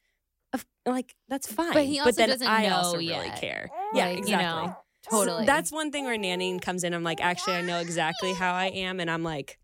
[0.86, 1.72] like that's fine.
[1.72, 3.40] But he also then doesn't I know also really yet.
[3.40, 3.70] care.
[3.94, 4.66] Yeah, Like, you exactly.
[4.66, 4.76] know,
[5.10, 5.46] totally.
[5.46, 6.94] That's one thing where nannying comes in.
[6.94, 9.58] I'm like, actually, I know exactly how I am, and I'm like,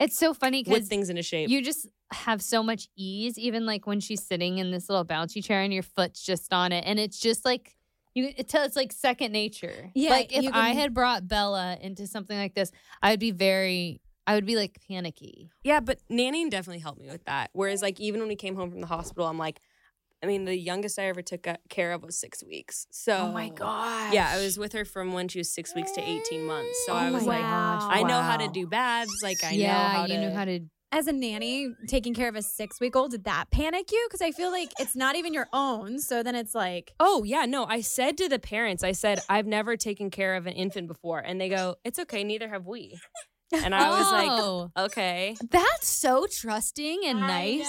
[0.00, 1.48] it's so funny whip because things into shape.
[1.50, 5.42] you just have so much ease, even like when she's sitting in this little bouncy
[5.44, 7.76] chair and your foot's just on it, and it's just like
[8.14, 8.32] you.
[8.36, 9.90] It's, it's like second nature.
[9.94, 12.70] Yeah, like if you I had brought Bella into something like this,
[13.02, 14.00] I'd be very.
[14.24, 15.50] I would be like panicky.
[15.64, 17.50] Yeah, but nannying definitely helped me with that.
[17.54, 19.60] Whereas, like, even when we came home from the hospital, I'm like,
[20.22, 22.86] I mean, the youngest I ever took uh, care of was six weeks.
[22.90, 24.14] So, Oh my god.
[24.14, 26.84] yeah, I was with her from when she was six weeks to 18 months.
[26.86, 27.82] So Oh I was like, gosh.
[27.90, 29.10] I know how to do baths.
[29.22, 30.20] Like, I yeah, know how you to.
[30.20, 30.60] knew how to.
[30.94, 34.06] As a nanny taking care of a six week old, did that panic you?
[34.08, 35.98] Because I feel like it's not even your own.
[35.98, 37.64] So then it's like, Oh, yeah, no.
[37.64, 41.18] I said to the parents, I said, I've never taken care of an infant before.
[41.18, 43.00] And they go, It's okay, neither have we.
[43.52, 45.36] And I was Oh, like, Okay.
[45.50, 47.66] that's so trusting and nice.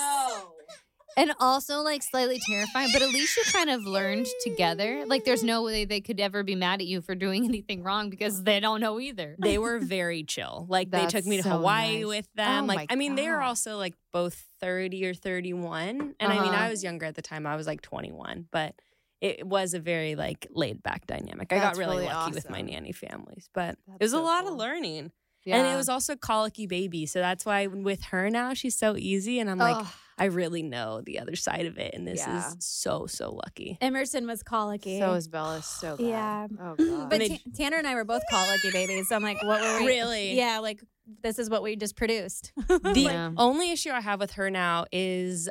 [1.15, 5.03] And also like slightly terrifying, but at least you kind of learned together.
[5.05, 8.09] Like there's no way they could ever be mad at you for doing anything wrong
[8.09, 9.35] because they don't know either.
[9.39, 10.65] They were very chill.
[10.69, 12.05] Like they took me to so Hawaii nice.
[12.07, 12.63] with them.
[12.65, 16.15] Oh like I mean, they were also like both 30 or 31.
[16.19, 16.51] And I mean, Uh-huh.
[16.65, 17.45] I was younger at the time.
[17.45, 18.75] I was like 21, but
[19.21, 21.53] it was a very like laid back dynamic.
[21.53, 24.43] I got really, really lucky with my nanny families, but it That's was a lot
[24.43, 24.53] cool.
[24.53, 25.11] of learning.
[25.45, 25.57] Yeah.
[25.57, 27.05] And it was also colicky baby.
[27.05, 29.39] So that's why with her now, she's so easy.
[29.39, 29.87] And I'm like, Ugh.
[30.17, 31.93] I really know the other side of it.
[31.93, 32.37] And this Yeah.
[32.47, 33.77] is so, so lucky.
[33.81, 34.99] Emerson was colicky.
[34.99, 36.05] So is Bella so bad.
[36.05, 36.47] Yeah.
[36.59, 37.09] Oh god.
[37.09, 39.09] but Made- Ta- Tanner and I were both colicky babies.
[39.09, 39.85] So I'm like, what were we?
[39.87, 40.33] Really?
[40.37, 40.81] Yeah, like
[41.21, 42.53] this is what we just produced.
[42.67, 43.31] The Yeah.
[43.37, 45.49] only issue I have with her now is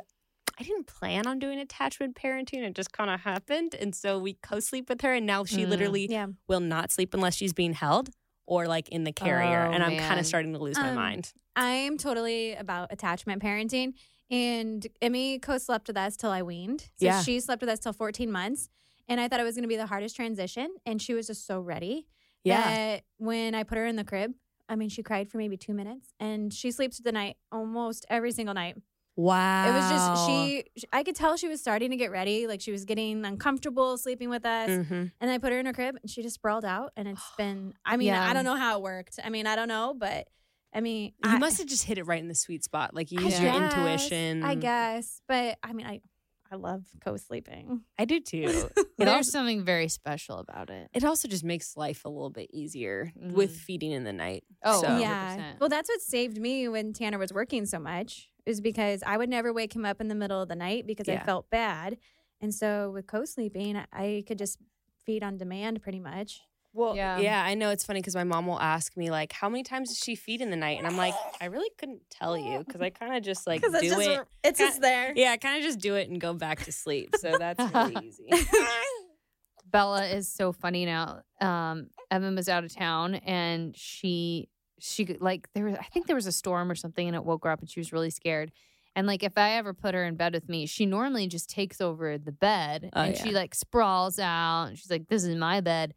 [0.59, 2.63] I didn't plan on doing attachment parenting.
[2.63, 3.73] It just kind of happened.
[3.75, 5.13] And so we co sleep with her.
[5.13, 5.69] And now she Mm.
[5.69, 6.27] literally yeah.
[6.47, 8.09] will not sleep unless she's being held
[8.45, 9.67] or like in the carrier.
[9.67, 11.33] Oh, and I'm kind of starting to lose my Um, mind.
[11.55, 13.93] I'm totally about attachment parenting.
[14.31, 16.81] And Emmy co slept with us till I weaned.
[16.97, 17.21] So Yeah.
[17.21, 18.69] she slept with us till 14 months.
[19.07, 20.73] And I thought it was going to be the hardest transition.
[20.85, 22.07] And she was just so ready
[22.43, 22.61] Yeah.
[22.63, 24.33] that when I put her in the crib,
[24.69, 28.31] I mean, she cried for maybe two minutes and she sleeps the night almost every
[28.31, 28.77] single night.
[29.15, 29.69] Wow.
[29.69, 32.47] It was just, she, sh- I could tell she was starting to get ready.
[32.47, 34.69] Like she was getting uncomfortable sleeping with us.
[34.69, 35.11] Mhm.
[35.21, 36.93] And I put her in her crib and she just sprawled out.
[36.95, 38.27] And it's been, I mean, Yeah.
[38.27, 39.19] I don't know how it worked.
[39.23, 40.29] I mean, I don't know, but
[40.73, 42.93] I mean, You I, must have just hit it right in the sweet spot.
[42.93, 44.43] Like you I used your guess, intuition.
[44.43, 45.21] I guess.
[45.27, 46.01] But I mean, I,
[46.51, 47.81] I love co sleeping.
[47.97, 48.69] I do too.
[48.95, 50.87] It There's also, something very special about it.
[50.93, 53.57] it also just makes life a little bit easier with Mhm.
[53.57, 54.43] feeding in the night.
[54.63, 55.35] Oh, So- yeah.
[55.35, 55.37] yeah.
[55.55, 55.59] 100%.
[55.59, 59.29] Well, that's what saved me when Tanner was working so much, is because I would
[59.29, 61.97] never wake him up in the middle of the night because I felt bad.
[62.39, 64.59] And so with co sleeping, I could just
[65.05, 66.41] feed on demand pretty much.
[66.73, 67.19] Well, Yeah.
[67.19, 67.43] yeah.
[67.43, 69.99] I know it's funny because my mom will ask me like, "How many times does
[69.99, 72.89] she feed in the night?" And I'm like, I really couldn't tell you because I
[72.89, 74.21] kind of just like do it's just, it.
[74.43, 75.13] it's Ki- just there.
[75.15, 77.15] Yeah, I kind of just do it and go back to sleep.
[77.19, 78.27] So that's really easy.
[79.65, 81.21] Bella is so funny now.
[81.41, 86.15] Um, Evan was out of town and she she like there was I think there
[86.15, 88.51] was a storm or something and it woke her up and she was really scared.
[88.95, 91.81] And like if I ever put her in bed with me, she normally just takes
[91.81, 93.23] over the bed Oh, and yeah.
[93.23, 95.95] she like sprawls out and she's like, "This is my bed."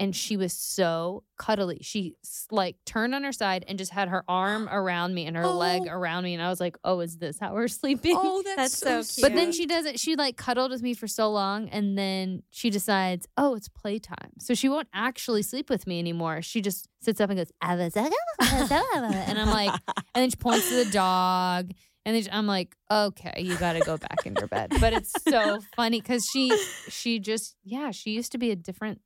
[0.00, 1.78] And she was so cuddly.
[1.82, 2.14] She
[2.50, 5.82] like turned on her side and just had her arm around me and her leg
[5.86, 5.90] Oh.
[5.92, 6.34] around me.
[6.34, 9.14] And I was like, "Oh, is this how we're sleeping?" oh, that's, That's so, so
[9.14, 9.22] cute.
[9.32, 10.00] But then she doesn't.
[10.00, 14.32] She like cuddled with me for so long, and then she decides, oh, it's playtime.
[14.40, 16.42] So she won't actually sleep with me anymore.
[16.42, 19.70] She just sits up and goes, ah, "Ava, zaga, ava, zaga," and I'm like,
[20.14, 21.70] and then she points to the dog,
[22.04, 24.72] and then I'm like, okay, you got to go back in your bed.
[24.80, 26.50] But it's so funny because she,
[26.88, 29.00] she just, yeah, she used to be a different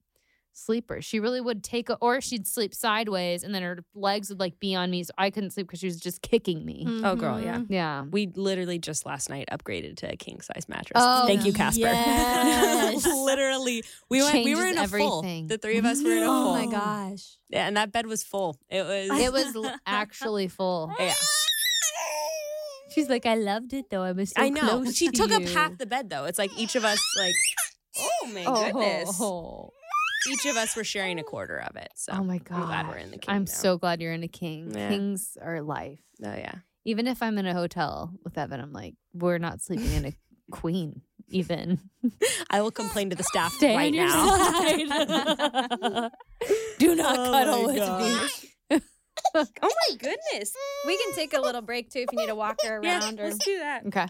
[0.59, 1.01] sleeper.
[1.01, 4.59] She really would take a, or she'd sleep sideways, and then her legs would like
[4.61, 6.85] be on me, so I couldn't sleep because she was just kicking me.
[6.87, 7.05] Mm-hmm.
[7.05, 7.63] Oh, girl, yeah.
[7.69, 8.05] Yeah.
[8.11, 10.97] We literally just last night upgraded to a king size mattress.
[10.97, 11.81] Oh, Thank you, Casper.
[11.81, 13.07] yes.
[13.07, 14.45] literally, we went.
[14.45, 15.23] We were in a Changes full.
[15.23, 16.49] The three of us were in a oh, full.
[16.49, 17.37] Oh my gosh.
[17.49, 18.59] Yeah, and that bed was full.
[18.69, 19.21] It was.
[19.21, 20.93] It was actually full.
[20.99, 21.15] Yeah,
[22.91, 24.03] She's like, I loved it though.
[24.03, 24.61] I was so I know.
[24.61, 26.25] close She to took up half the bed though.
[26.25, 27.35] It's like each of us like.
[28.01, 29.21] Oh my oh, goodness!
[29.21, 29.73] Oh,
[30.31, 31.91] Each of us were sharing a quarter of it.
[31.95, 32.67] So oh my I'm god.
[32.67, 33.35] glad we're in the king.
[33.35, 33.51] I'm now.
[33.53, 34.73] so glad you're in a king.
[34.75, 34.89] Yeah.
[34.91, 36.01] Kings are life.
[36.25, 36.55] Oh yeah.
[36.85, 40.13] Even if I'm in a hotel with Evan, I'm like, we're not sleeping in a
[40.51, 41.03] queen.
[41.31, 41.79] Even
[42.51, 44.11] I will complain to the staff stay right now.
[46.79, 48.45] Do not Oh cuddle with gosh.
[48.71, 48.81] me.
[49.35, 50.55] oh my goodness!
[50.87, 53.21] We can take a little break too if you need to walk her Yeah, around
[53.21, 53.85] or let's do that.
[53.87, 54.07] Okay.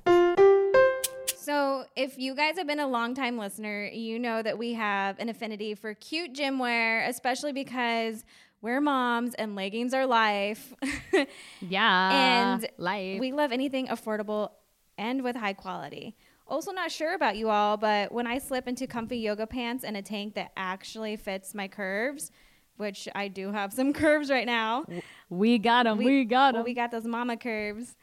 [1.49, 5.31] So, if you guys have been a longtime listener, you know that we have an
[5.31, 8.23] affinity for cute gym wear, especially because
[8.61, 10.75] we're moms and leggings are life.
[11.63, 12.51] Yeah.
[12.53, 13.19] And life.
[13.19, 14.51] we love anything affordable
[14.99, 16.17] and with high quality.
[16.47, 19.97] Also, not sure about you all, but when I slip into comfy yoga pants and
[19.97, 22.31] a tank that actually fits my curves,
[22.77, 24.85] which I do have some curves right now,
[25.31, 25.97] we got him.
[25.97, 26.57] We, got him.
[26.57, 27.97] well, we got those mama curves.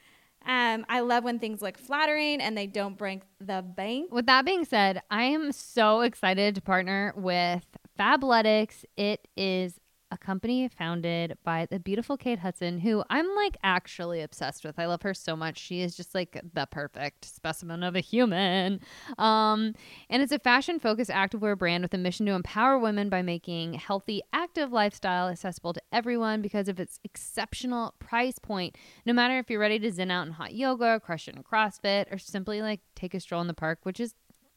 [0.45, 4.11] Um, I love when things look flattering and they don't break the bank.
[4.11, 7.65] With that being said, I am so excited to partner with
[7.99, 8.85] Fabletics.
[8.97, 9.79] It is
[10.11, 14.77] a company founded by the beautiful Kate Hudson, who I'm like actually obsessed with.
[14.79, 15.57] I love her so much.
[15.57, 18.79] She is just like the perfect specimen of a human.
[19.17, 19.73] Um,
[20.09, 23.73] and it's a fashion focused activewear brand with a mission to empower women by making
[23.73, 28.77] healthy, active lifestyle accessible to everyone because of its exceptional price point.
[29.05, 32.11] No matter if you're ready to zen out in hot yoga, crush it in CrossFit,
[32.11, 34.13] or simply like take a stroll in the park, which is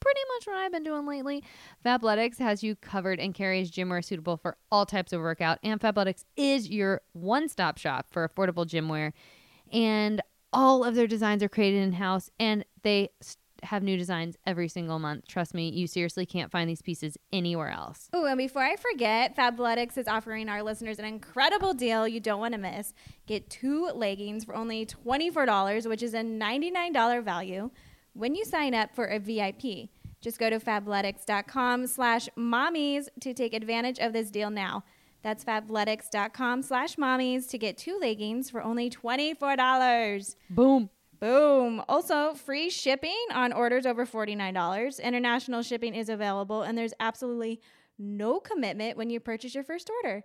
[0.08, 1.44] pretty much what I've been doing lately.
[1.84, 5.58] Fabletics has you covered and carries gym wear suitable for all types of workout.
[5.62, 9.12] And Fabletics is your one stop shop for affordable gym wear.
[9.70, 13.10] And all of their designs are created in house and they
[13.64, 15.26] have new designs every single month.
[15.26, 18.08] Trust me, you seriously can't find these pieces anywhere else.
[18.14, 22.40] Oh, and before I forget, Fabletics is offering our listeners an incredible deal you don't
[22.40, 22.94] want to miss.
[23.26, 27.70] Get two leggings for only $24, which is a $99 value
[28.14, 29.90] when you sign up for a VIP.
[30.20, 34.84] Just go to fabletics.com slash mommies to take advantage of this deal now.
[35.22, 40.36] That's fabletics.com slash mommies to get two leggings for only $24.
[40.50, 40.90] Boom.
[41.20, 41.82] Boom.
[41.88, 45.02] Also, free shipping on orders over $49.
[45.02, 47.60] International shipping is available, and there's absolutely
[47.98, 50.22] no commitment when you purchase your first order.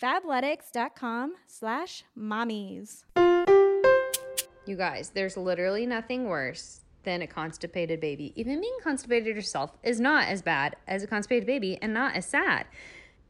[0.00, 3.02] Fabletics.com slash mommies.
[4.66, 8.34] You guys, there's literally nothing worse than a constipated baby.
[8.36, 12.26] Even being constipated yourself is not as bad as a constipated baby and not as
[12.26, 12.66] sad.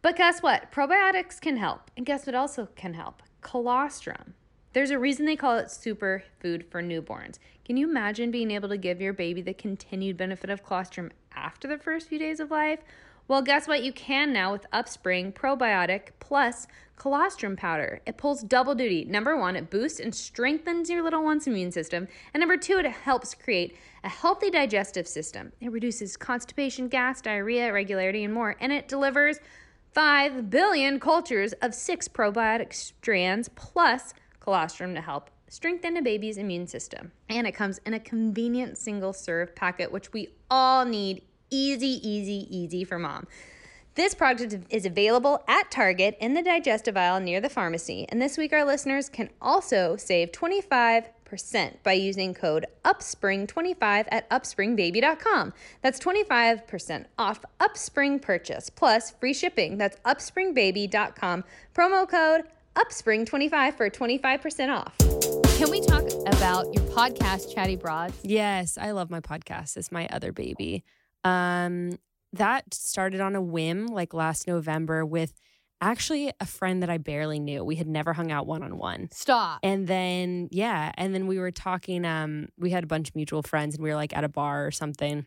[0.02, 0.72] But guess what?
[0.72, 1.92] Probiotics can help.
[1.96, 3.22] And guess what also can help?
[3.42, 4.34] Colostrum.
[4.72, 7.38] There's a reason they call it superfood for newborns.
[7.64, 11.68] Can you imagine being able to give your baby the continued benefit of colostrum after
[11.68, 12.80] the first few days of life?
[13.28, 13.82] Well, guess what?
[13.82, 18.00] You can now with Upspring Probiotic Plus Colostrum Powder.
[18.06, 19.04] It pulls double duty.
[19.04, 22.06] Number one, it boosts and strengthens your little one's immune system.
[22.32, 25.50] And number two, it helps create a healthy digestive system.
[25.60, 28.54] It reduces constipation, gas, diarrhea, irregularity, and more.
[28.60, 29.40] And it delivers
[29.92, 36.68] 5 billion cultures of six probiotic strands plus colostrum to help strengthen a baby's immune
[36.68, 37.10] system.
[37.28, 41.22] And it comes in a convenient single serve packet, which we all need.
[41.50, 43.26] Easy, easy, easy for mom.
[43.96, 48.04] This product is available at Target in the digestive aisle near the pharmacy.
[48.10, 51.06] And this week, our listeners can also save 25%
[51.82, 55.54] by using code UPSPRING25 at upspringbaby.com.
[55.80, 59.78] That's 25% off Upspring purchase plus free shipping.
[59.78, 61.44] That's upspringbaby.com.
[61.74, 62.42] Promo code
[62.76, 64.94] UPSPRING25 for 25% off.
[65.56, 68.18] Can we talk about your podcast, Chatty Broads?
[68.22, 69.78] Yes, I love my podcast.
[69.78, 70.84] It's my other baby.
[71.24, 71.98] Um,
[72.32, 75.40] that started on a whim like last November with
[75.80, 77.64] actually a friend that I barely knew.
[77.64, 79.08] We had never hung out one on one.
[79.12, 79.60] Stop.
[79.62, 83.42] And then yeah, and then we were talking um we had a bunch of mutual
[83.42, 85.26] friends and we were like at a bar or something.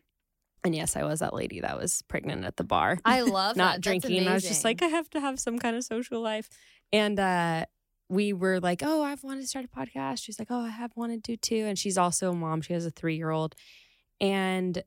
[0.64, 3.00] And yes, I was that lady that was pregnant at the bar.
[3.06, 3.82] I love not that.
[3.82, 4.28] Drinking.
[4.28, 6.50] I was just like, I have to have some kind of social life.
[6.92, 7.66] And uh
[8.10, 10.24] we were like, Oh, I've wanted to start a podcast.
[10.24, 11.66] She's like, Oh, I have wanted to too.
[11.68, 12.62] And she's also a mom.
[12.62, 13.56] She has a three year old.
[14.20, 14.84] And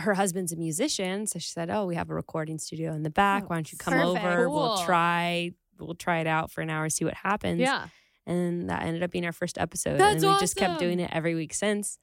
[0.00, 1.26] her husband's a musician.
[1.26, 3.48] So she said, Oh, we have a recording studio in the back.
[3.48, 4.24] Why don't you come perfect.
[4.24, 4.50] over?
[4.50, 7.60] We'll try we'll try it out for an hour, see what happens.
[7.60, 7.88] Yeah.
[8.26, 9.98] And that ended up being our first episode.
[9.98, 11.98] That's and we just kept doing it every week since.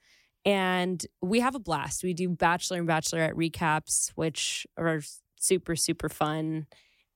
[0.45, 2.03] And we have a blast.
[2.03, 5.01] We do Bachelor and Bachelorette recaps, which are
[5.39, 6.67] super, super fun.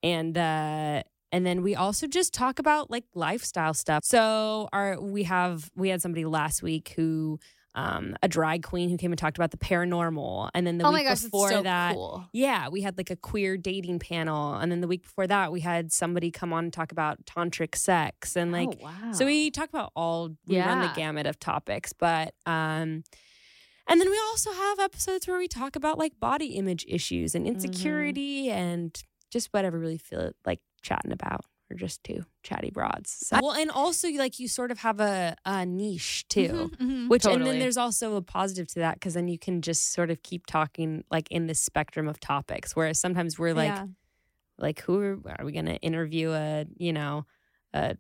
[0.03, 4.03] And uh and then we also just talk about like lifestyle stuff.
[4.03, 7.39] So our we have we had somebody last week who
[7.73, 10.49] um a drag queen who came and talked about the paranormal.
[10.53, 12.27] And then the oh week gosh, before so that cool.
[12.33, 14.55] yeah, we had like a queer dating panel.
[14.55, 17.75] And then the week before that, we had somebody come on and talk about tantric
[17.75, 18.35] sex.
[18.35, 19.11] And like, oh, wow.
[19.13, 21.93] so we talk about all, we run the gamut of topics.
[21.93, 23.03] But, um,
[23.87, 27.47] and then we also have episodes where we talk about like body image issues and
[27.47, 29.01] insecurity and
[29.31, 31.45] just whatever we really feel like chatting about.
[31.71, 33.09] Or just two chatty broads.
[33.27, 36.71] So- well, and also like you sort of have a, a niche too.
[36.77, 39.93] Mm-hmm, Which and then there's also a positive to that because then you can just
[39.93, 42.75] sort of keep talking like in the spectrum of topics.
[42.75, 43.85] Whereas sometimes we're like, Yeah.
[44.57, 46.31] like who are, are we going to interview?
[46.31, 47.25] A you know,
[47.73, 47.95] a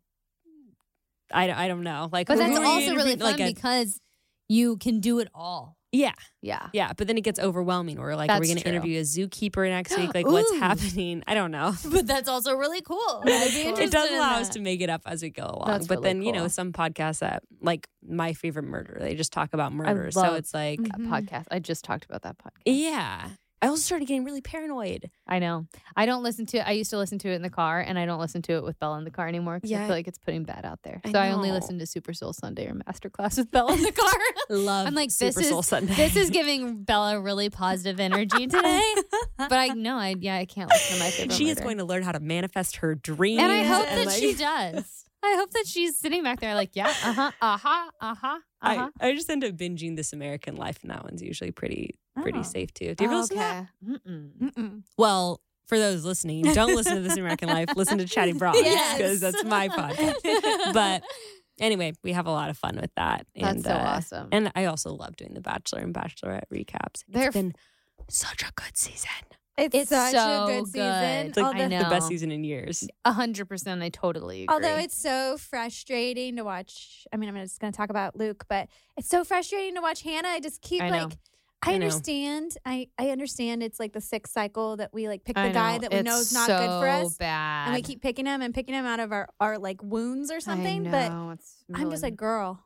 [1.33, 2.09] I, I don't know.
[2.11, 4.01] Like, But who- that's who also really fun Like a- because
[4.49, 5.77] you can do it all.
[5.91, 6.67] Yeah, Yeah.
[6.71, 6.93] yeah.
[6.95, 7.99] But then it gets overwhelming.
[7.99, 10.13] We're like, are we That's going to interview a zookeeper next week?
[10.13, 11.23] Like, what's happening?
[11.27, 11.73] I don't know.
[11.91, 13.23] But that's also really cool.
[13.25, 15.67] I'd It does allow us to make it up as we go along.
[15.67, 19.33] That's but really then, you know, some podcasts that, like my favorite murder, they just
[19.33, 20.09] talk about murder.
[20.11, 21.13] so love- it's like, that mm-hmm.
[21.13, 21.47] podcast.
[21.51, 22.61] I just talked about that podcast.
[22.65, 23.29] yeah.
[23.61, 25.11] I also started getting really paranoid.
[25.27, 25.67] I know.
[25.95, 26.67] I don't listen to it.
[26.67, 28.63] I used to listen to it in the car, and I don't listen to it
[28.63, 30.99] with Bella in the car anymore because I feel like it's putting bad out there.
[31.05, 33.91] I So I only listen to Super Soul Sunday or Masterclass with Bella in the
[33.91, 34.11] car.
[34.49, 35.93] Love I'm like, Super this Soul is Sunday.
[35.93, 38.95] this is giving Bella really positive energy today.
[39.37, 41.35] but I know, I yeah, I can't listen to my favorite.
[41.35, 43.41] she is going to learn how to manifest her dreams.
[43.43, 45.05] and I hope and, that like- she does.
[45.23, 48.39] I hope that she's sitting back there like, yeah, uh huh, uh huh, uh huh,
[48.63, 48.89] uh huh.
[48.99, 52.39] I, I just end up binging This American Life, and that one's usually pretty pretty
[52.39, 52.43] Oh.
[52.43, 52.95] safe too.
[52.95, 53.67] Do you ever listen to that?
[53.85, 54.31] Mm-mm.
[54.41, 54.83] Mm-mm.
[54.97, 57.69] Well, for those listening, don't listen to This American Life.
[57.75, 58.97] Listen to Chatty Broads Yes.
[58.97, 60.73] because that's my podcast.
[60.73, 61.03] But
[61.61, 63.25] anyway, we have a lot of fun with that.
[63.35, 64.27] That's and, so uh, awesome.
[64.31, 67.03] And I also love doing the Bachelor and Bachelorette recaps.
[67.07, 67.53] They're It's been
[68.09, 69.09] such a good season.
[69.57, 70.67] It's, It's such so a good good.
[70.71, 71.27] season.
[71.27, 71.83] It's like I although, know.
[71.83, 72.87] the best season in years.
[73.05, 74.53] A hundred percent, I totally agree.
[74.53, 77.05] although it's so frustrating to watch.
[77.13, 80.01] I mean, I'm just going to talk about Luke, but it's so frustrating to watch
[80.01, 80.29] Hannah.
[80.29, 80.97] I just keep I know.
[81.03, 81.13] like.
[81.63, 81.85] I I know.
[81.85, 82.57] understand.
[82.65, 85.91] I, I understand it's like the sixth cycle that we like pick the guy that
[85.91, 87.17] we It's know is not good for us.
[87.17, 87.65] Bad.
[87.67, 90.39] And we keep picking him and picking him out of our, our like wounds or
[90.39, 90.87] something.
[90.87, 92.59] I But know, it's I'm just really- like, girl.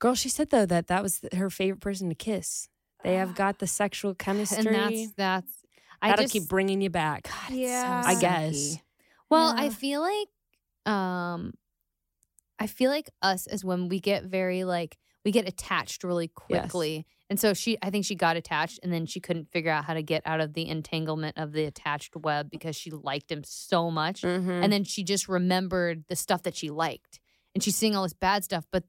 [0.00, 2.68] Girl, she said though that that was her favorite person to kiss.
[3.04, 4.58] They have got the sexual chemistry.
[4.74, 5.52] and that's that's.
[6.00, 7.24] I That'll just, keep bringing you back.
[7.28, 8.02] God, it's so Yeah.
[8.04, 8.78] I guess.
[9.30, 11.54] Well, I feel like, um,
[12.58, 16.60] I feel like us as women, we get very like we get attached really Yes.
[16.62, 19.84] quickly, and so she, I think she got attached, and then she couldn't figure out
[19.84, 23.42] how to get out of the entanglement of the attached web because she liked him
[23.44, 24.62] so much, Mhm.
[24.62, 27.20] and then she just remembered the stuff that she liked,
[27.54, 28.66] and she's seeing all this bad stuff.
[28.70, 28.84] But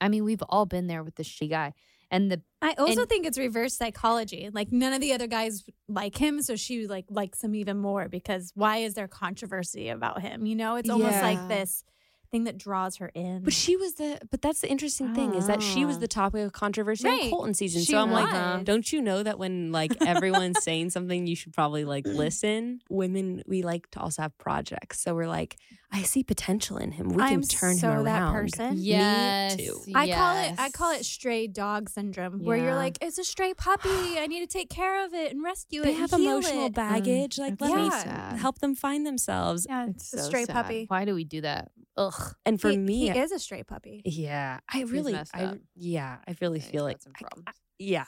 [0.00, 1.72] I mean, we've all been there with this she guy,
[2.10, 4.50] and the I also And- think it's reverse psychology.
[4.52, 8.08] Like none of the other guys like him, so she like likes him even more
[8.08, 10.44] because why is there controversy about him?
[10.46, 11.22] You know, it's almost Yeah.
[11.22, 11.82] like this
[12.30, 13.42] thing that draws her in.
[13.42, 16.00] But she was the but that's the interesting thing is that she was Oh.
[16.00, 17.24] the topic of controversy Right.
[17.24, 17.82] in Colton season.
[17.82, 18.64] She so I'm like, was.
[18.64, 22.80] don't you know that when like everyone's saying something, you should probably like listen.
[22.90, 25.56] Women, we like to also have projects, so we're like,
[25.90, 27.08] I see potential in him.
[27.08, 28.34] We I can turn so him that around.
[28.34, 28.74] person.
[28.74, 29.80] Me yes, too.
[29.94, 33.54] I call it I call it stray dog syndrome, where you're like, it's a stray
[33.54, 34.18] puppy.
[34.18, 35.92] I need to take care of it and rescue They it.
[35.92, 36.72] They have and heal emotional it.
[36.72, 37.38] Mm, baggage.
[37.38, 38.36] like, let so me sad.
[38.38, 39.66] help them find themselves.
[39.68, 40.52] Yeah, It's it's a stray sad.
[40.52, 40.84] puppy.
[40.88, 41.70] Why do we do that?
[41.96, 42.12] Ugh.
[42.46, 44.02] And for he, me, he is a stray puppy.
[44.04, 45.58] yeah, I really, messed I up.
[45.74, 47.12] yeah, I really Yeah, feel got like, some
[47.46, 48.04] I- I- yeah,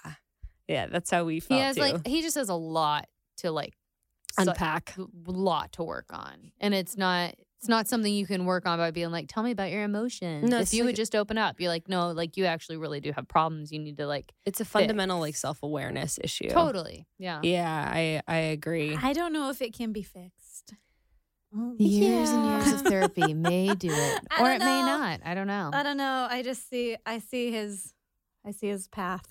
[0.68, 1.82] yeah, that's how we felt he has too.
[1.82, 3.08] like he just has a lot
[3.38, 3.74] to like
[4.38, 4.96] Unpack.
[4.96, 8.78] a lot to work on and it's not it's not something you can work on
[8.78, 11.36] by being like tell me about your emotions No, if you like- would just open
[11.36, 14.32] up you're like no like you actually really do have problems you need to like
[14.46, 16.48] It's a fundamental like self awareness issue.
[16.48, 18.96] totally yeah Yeah, I I agree.
[19.00, 20.74] I don't know if it can be fixed.
[21.56, 25.34] Oh, years and years of therapy may do it or don't it may not i
[25.34, 26.26] don't know I don't know.
[26.30, 27.92] I just see I see his
[28.46, 29.26] I see his path.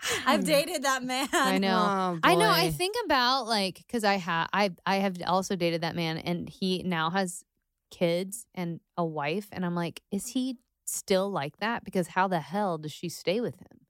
[0.26, 1.28] I've dated that man.
[1.32, 2.50] i know Oh, I know.
[2.50, 6.48] I think about like because I have I I have also dated that man, and
[6.48, 7.44] he now has
[7.90, 10.56] kids and a wife, and I'm like, is he
[10.86, 11.84] still like that?
[11.84, 13.86] Because how the hell does she stay with him?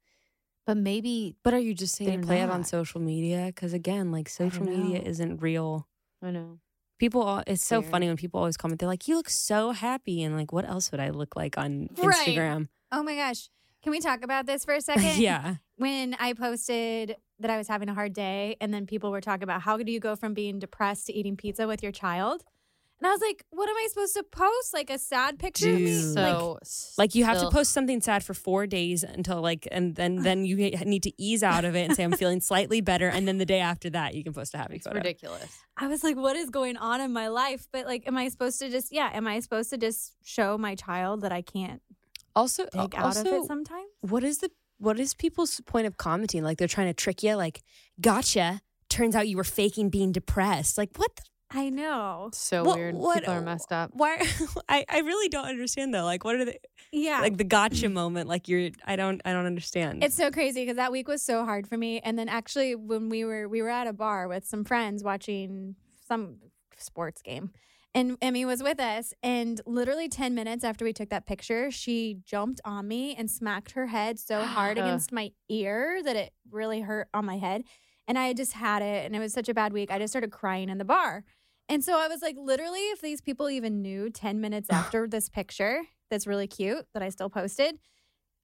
[0.67, 3.47] But maybe But are you just saying They're to play it on social media?
[3.47, 5.89] Because again, like social media isn't real.
[6.23, 6.61] I know.
[7.01, 7.91] People, all, it's so Weird.
[7.91, 8.79] funny when people always comment.
[8.79, 11.89] They're like, "You look so happy," and like, what else would I look like on
[11.97, 12.29] Right.
[12.29, 12.69] Instagram?
[12.93, 13.49] Oh my gosh.
[13.83, 15.17] Can we talk about this for a second?
[15.17, 19.23] yeah, When I posted that I was having a hard day and then people were
[19.23, 22.45] talking about how do you go from being depressed to eating pizza with your child?
[23.01, 24.75] And I was like, what am I supposed to post?
[24.75, 25.87] Like a sad picture of me?
[26.03, 26.17] Dude.
[26.17, 26.57] Like,
[26.99, 30.45] like you have to post something sad for four days until like, and then then
[30.45, 33.39] you need to ease out of it and say I'm feeling slightly better, and then
[33.39, 34.99] the day after that you can post a happy It's photo.
[34.99, 35.59] ridiculous.
[35.79, 37.67] I was like, what is going on in my life?
[37.73, 40.75] But like, am I supposed to just, yeah, am I supposed to just show my
[40.75, 41.81] child that I can't
[42.37, 43.87] Also, dig out also, of it sometimes?
[44.03, 46.43] what is the what is people's point of commenting?
[46.43, 47.35] Like they're trying to trick you.
[47.35, 47.63] Like,
[48.01, 48.61] gotcha.
[48.89, 50.77] Turns out you were faking being depressed.
[50.79, 51.15] Like what?
[51.17, 51.23] The,
[51.53, 52.31] I know.
[52.33, 52.95] So weird.
[52.95, 53.91] what- People are messed up.
[53.93, 54.23] why?
[54.69, 56.05] I I really don't understand though.
[56.05, 56.59] Like what are they?
[56.93, 57.21] Yeah.
[57.21, 58.29] Like the gotcha moment.
[58.29, 58.71] Like you're.
[58.85, 59.21] I don't.
[59.25, 60.05] I don't understand.
[60.05, 62.01] It's so crazy because that week was so hard for me.
[62.01, 65.75] And then actually, when we were we were at a bar with some friends watching
[66.07, 66.37] some
[66.77, 67.51] sports game,
[67.95, 69.13] and Emmy was with us.
[69.23, 73.73] And literally ten minutes after we took that picture, she jumped on me and smacked
[73.73, 77.65] her head so hard against my ear that it really hurt on my head.
[78.09, 79.91] And I had just had it, and it was such a bad week.
[79.93, 81.23] I just started crying in the bar.
[81.71, 85.29] And so I was like, literally, if these people even knew 10 minutes after this
[85.31, 87.79] picture that's really cute that I still posted,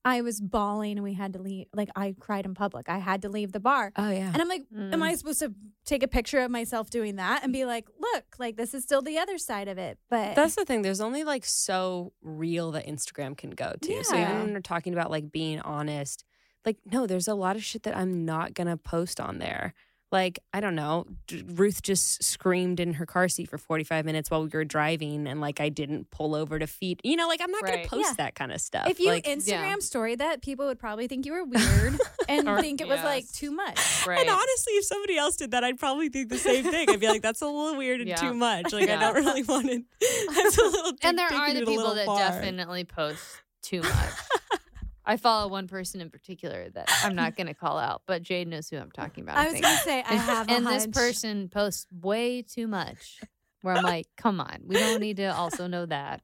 [0.04, 1.66] I was bawling and we had to leave.
[1.74, 2.88] Like I cried in public.
[2.88, 3.90] I had to leave the bar.
[3.96, 4.30] Oh yeah.
[4.32, 4.92] And I'm like, Mm.
[4.92, 5.52] am I supposed to
[5.84, 9.02] take a picture of myself doing that and be like, look, like this is still
[9.02, 9.98] the other side of it?
[10.08, 10.82] But That's the thing.
[10.82, 14.04] There's only like so real that Instagram can go to.
[14.04, 16.24] So even when we're talking about like being honest,
[16.64, 19.74] like no, there's a lot of shit that I'm not gonna post on there.
[20.12, 24.30] Like I don't know, D- Ruth just screamed in her car seat for 45 minutes
[24.30, 27.00] while we were driving, and like I didn't pull over to feed.
[27.02, 27.74] You know, like I'm not Right.
[27.76, 28.24] gonna post Yeah.
[28.24, 28.86] that kind of stuff.
[28.88, 31.98] if you like, Instagram story that, people would probably think you were weird
[32.28, 34.06] and Or- think it was like too much.
[34.06, 34.20] Right.
[34.20, 36.88] And honestly, if somebody else did that, I'd probably think the same thing.
[36.88, 38.16] I'd be like, "That's a little weird and Yeah.
[38.16, 38.72] too much.
[38.72, 40.92] Like, I don't really want it That's a little.
[41.02, 42.18] and there are the people that far.
[42.20, 43.24] definitely post
[43.62, 43.90] too much.
[45.06, 48.48] I follow one person in particular that I'm not going to call out, but Jade
[48.48, 49.38] knows who I'm talking about.
[49.38, 53.20] I I was gonna say I have, a and this person posts way too much.
[53.62, 56.22] Where I'm like, come on, we don't need to also know that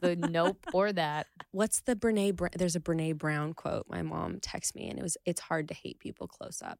[0.00, 1.26] the nope or that.
[1.52, 2.36] What's the Brene?
[2.36, 3.86] Br- There's a Brene Brown quote.
[3.88, 6.78] My mom texted me, and it was, "It's hard to hate people close up."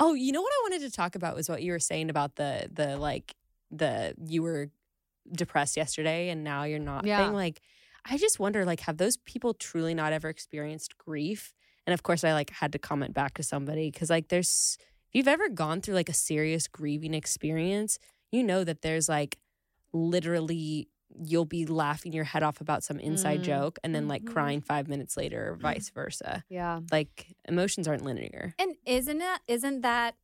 [0.00, 2.36] Oh, you know what I wanted to talk about was what you were saying about
[2.36, 3.34] the the like
[3.70, 4.70] the you were
[5.30, 7.24] depressed yesterday and now you're not Yeah.
[7.26, 7.34] thing.
[7.34, 7.60] Like,
[8.10, 11.52] I just wonder, like, have those people truly not ever experienced grief?
[11.86, 15.14] And of course, I like had to comment back to somebody because like there's if
[15.14, 17.98] you've ever gone through like a serious grieving experience,
[18.30, 19.38] you know that there's like
[19.92, 20.88] literally
[21.24, 23.44] you'll be laughing your head off about some inside Mm.
[23.44, 24.26] joke and then like Mhm.
[24.26, 26.44] crying five minutes later or vice versa.
[26.50, 26.80] Yeah.
[26.92, 28.54] Like emotions aren't linear.
[28.58, 30.16] And isn't that isn't that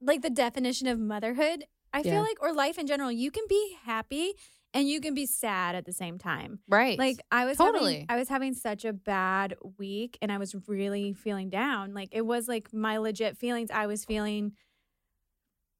[0.00, 1.64] like the definition of motherhood?
[1.92, 2.12] I Yeah.
[2.12, 4.34] feel like or life in general, you can be happy
[4.74, 6.58] and you can be sad at the same time.
[6.68, 6.98] Right.
[6.98, 7.92] Like I was Totally.
[7.94, 11.94] having, I was having such a bad week and I was really feeling down.
[11.94, 14.52] Like it was like my legit feelings I was feeling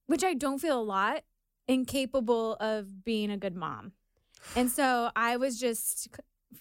[0.07, 1.23] which I don't feel a lot
[1.69, 3.93] incapable of being a good mom.
[4.55, 6.09] And so I was just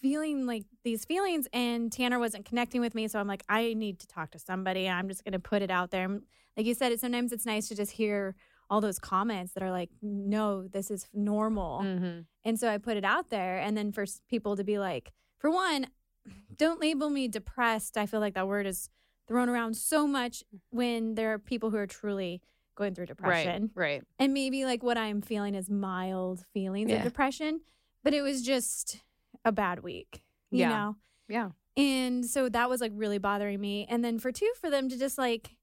[0.02, 4.00] feeling like these feelings and Tanner wasn't connecting with me so I'm like I need
[4.00, 4.90] to talk to somebody.
[4.90, 6.10] I'm just going to put it out there.
[6.58, 8.36] Like you said it sometimes it's nice to just hear
[8.70, 11.82] all those comments that are like no, this is normal.
[11.84, 13.58] hmm And so I put it out there.
[13.60, 15.88] And then for people to be like, for one,
[16.58, 17.98] don't label me depressed.
[17.98, 18.90] I feel like that word is
[19.28, 22.42] thrown around so much when there are people who are truly
[22.76, 23.72] going through depression.
[23.74, 23.86] Right.
[23.94, 24.04] Right.
[24.20, 26.98] And maybe like what I'm feeling is mild feelings Yeah.
[26.98, 27.62] of depression,
[28.04, 29.02] but it was just
[29.44, 30.70] a bad week, you Yeah.
[30.70, 30.96] know?
[31.28, 31.50] Yeah.
[31.78, 33.86] And so that was like really bothering me.
[33.90, 35.56] And then for two, for them to just like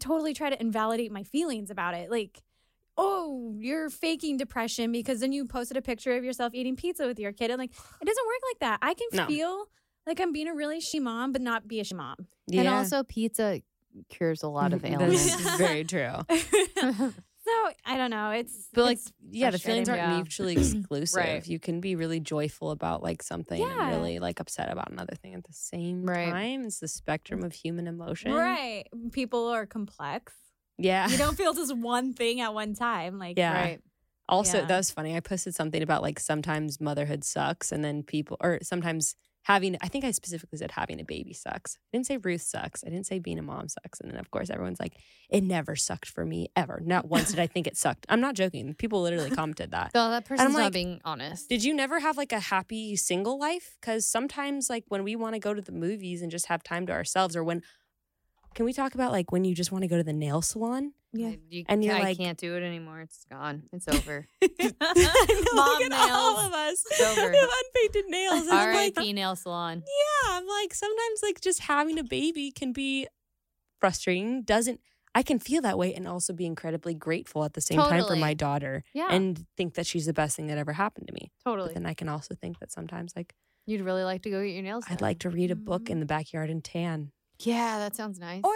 [0.00, 2.10] totally try to invalidate my feelings about it.
[2.10, 2.42] Like,
[2.96, 7.18] oh, you're faking depression because then you posted a picture of yourself eating pizza with
[7.18, 7.50] your kid.
[7.50, 8.78] And like, it doesn't work like that.
[8.82, 9.26] I can No.
[9.26, 9.66] feel
[10.06, 12.16] like I'm being a really she mom, but not be a she mom.
[12.52, 13.60] And also, pizza
[14.08, 15.34] cures a lot of ailments.
[15.36, 16.14] That's very true.
[17.50, 18.30] so I don't know.
[18.30, 20.14] It's But like, it's yeah, the feelings aren't Yeah.
[20.16, 21.16] mutually exclusive.
[21.16, 21.46] Right.
[21.46, 23.68] You can be really joyful about like something Yeah.
[23.82, 26.30] and really like upset about another thing at the same Right.
[26.30, 26.64] time.
[26.64, 28.32] It's the spectrum of human emotion.
[28.32, 28.84] right.
[29.12, 30.32] People are complex.
[30.78, 31.08] Yeah.
[31.08, 33.18] You don't feel just one thing at one time.
[33.18, 33.52] Like, Yeah.
[33.54, 33.80] Right.
[34.28, 34.66] Also, Yeah.
[34.66, 35.16] that was funny.
[35.16, 39.88] I posted something about like sometimes motherhood sucks, and then people, or sometimes having, I
[39.88, 41.76] think I specifically said having a baby sucks.
[41.76, 42.84] I didn't say Ruth sucks.
[42.84, 44.00] I didn't say being a mom sucks.
[44.00, 44.94] And then, of course, everyone's like,
[45.28, 46.80] it never sucked for me ever.
[46.84, 48.06] Not once did I think it sucked.
[48.08, 48.74] I'm not joking.
[48.74, 49.92] People literally commented that.
[49.92, 51.48] So that person's like, not being honest.
[51.48, 53.76] Did you never have like a happy single life?
[53.80, 56.86] Because sometimes, like, when we want to go to the movies and just have time
[56.86, 57.62] to ourselves, or when,
[58.54, 60.92] can we talk about like when you just want to go to the nail salon?
[61.12, 61.32] Yeah.
[61.48, 63.00] You, And you're I like- can't do it anymore.
[63.00, 63.64] It's gone.
[63.72, 64.26] It's over.
[64.60, 64.70] Know,
[65.54, 66.46] Mom look at all nails.
[66.46, 66.84] of us.
[66.90, 67.30] It's over.
[67.30, 68.42] We have unpainted nails.
[68.46, 69.82] And I'm like, nail salon.
[69.86, 73.08] yeah, I'm like, sometimes like just having a baby can be
[73.80, 74.42] frustrating.
[74.42, 74.80] Doesn't
[75.14, 78.14] I can feel that way and also be incredibly grateful at the same time for
[78.14, 79.08] my daughter Yeah.
[79.10, 81.32] and think that she's the best thing that ever happened to me.
[81.44, 81.68] totally.
[81.68, 83.34] But then I can also think that sometimes like
[83.66, 84.94] You'd really like to go get your nails done.
[84.94, 85.92] I'd like to read a book mm-hmm.
[85.92, 87.12] in the backyard and tan.
[87.40, 88.42] Yeah, that sounds nice.
[88.44, 88.54] Or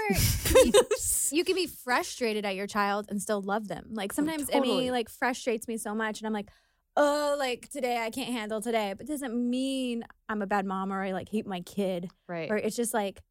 [1.36, 3.88] you can be frustrated at your child and still love them.
[3.90, 4.70] Like oh, sometimes totally.
[4.70, 6.48] Emmy like frustrates me so much, and I'm like,
[6.96, 11.02] oh, like today I can't handle today, but doesn't mean I'm a bad mom or
[11.02, 12.50] I like hate my kid, right.
[12.50, 13.22] or it's just like.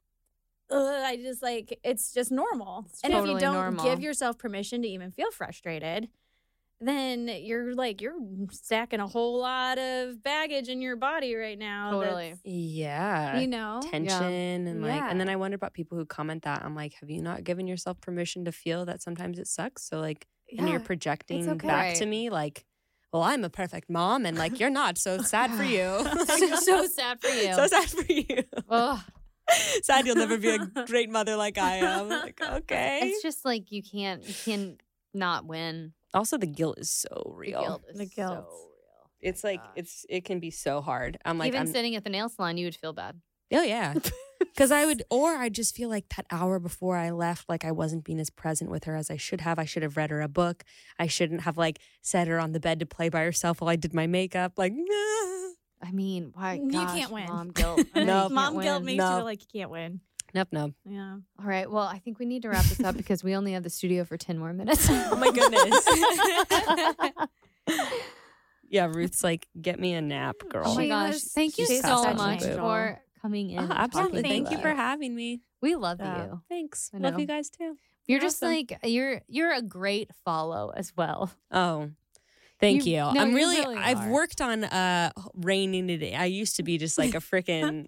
[0.71, 2.87] Ugh, I just like it's just normal.
[3.03, 3.83] and if you don't normal.
[3.83, 6.07] give yourself permission to even feel frustrated,
[6.87, 8.15] then you're like you're
[8.51, 11.91] stacking a whole lot of baggage in your body right now.
[11.91, 12.35] Totally.
[12.43, 13.39] Yeah.
[13.39, 13.81] You know?
[13.89, 16.63] tension and like and then I wonder about people who comment that.
[16.63, 19.87] I'm like, have you not given yourself permission to feel that sometimes it sucks?
[19.87, 20.27] So like
[20.57, 21.67] and you're projecting okay.
[21.67, 22.65] back to me like,
[23.11, 26.03] well, I'm a perfect mom and like you're not, so sad for you.
[26.57, 27.53] so sad for you.
[27.53, 28.43] so sad for you.
[28.69, 28.99] Ugh.
[29.83, 32.09] sad you'll never be a great mother like I am.
[32.09, 33.01] Like, okay.
[33.03, 34.77] It's just like you can't you can
[35.13, 35.93] not win.
[36.13, 37.61] Also the guilt is so real.
[37.61, 38.45] The guilt is The guilt.
[38.49, 39.11] so real.
[39.21, 39.71] It's like Gosh.
[39.77, 41.17] it's it can be so hard.
[41.25, 43.19] I'm like Even I'm sitting at the nail salon, you would feel bad.
[43.53, 43.93] Oh yeah.
[44.39, 47.71] Because I would, or I just feel like that hour before I left, like I
[47.71, 49.57] wasn't being as present with her as I should have.
[49.57, 50.63] I should have read her a book.
[50.99, 53.77] I shouldn't have like set her on the bed to play by herself while I
[53.77, 54.53] did my makeup.
[54.57, 54.73] Like,
[55.81, 56.55] I mean, why?
[56.55, 57.25] You gosh, can't win.
[57.27, 57.81] Mom guilt.
[57.95, 58.29] I know you No.
[58.35, 58.85] Mom guilt win.
[58.85, 59.09] makes No.
[59.11, 60.01] you feel like you can't win.
[60.33, 60.73] Nope, nope.
[60.85, 61.17] Yeah.
[61.39, 61.69] All right.
[61.69, 64.03] Well, I think we need to wrap this up because we only have the studio
[64.05, 64.87] for 10 more minutes.
[64.89, 65.85] Oh my goodness.
[68.69, 70.63] yeah, Ruth's like, get me a nap, girl.
[70.65, 71.13] oh my gosh.
[71.13, 73.59] was- Thank you so much for coming in.
[73.59, 74.23] Oh, absolutely.
[74.23, 75.41] Thank to you for having me.
[75.61, 76.25] We love Yeah.
[76.25, 76.41] you.
[76.49, 76.89] Thanks.
[76.93, 77.63] I Love you guys too.
[78.05, 78.49] You're You're just awesome.
[78.55, 81.31] like you're you're a great follow as well.
[81.51, 81.91] Oh,
[82.59, 82.97] thank You- you.
[82.97, 84.11] no, I'm you really, really I've are.
[84.11, 86.15] worked on uh reining it in.
[86.19, 87.87] I used to be just like a freaking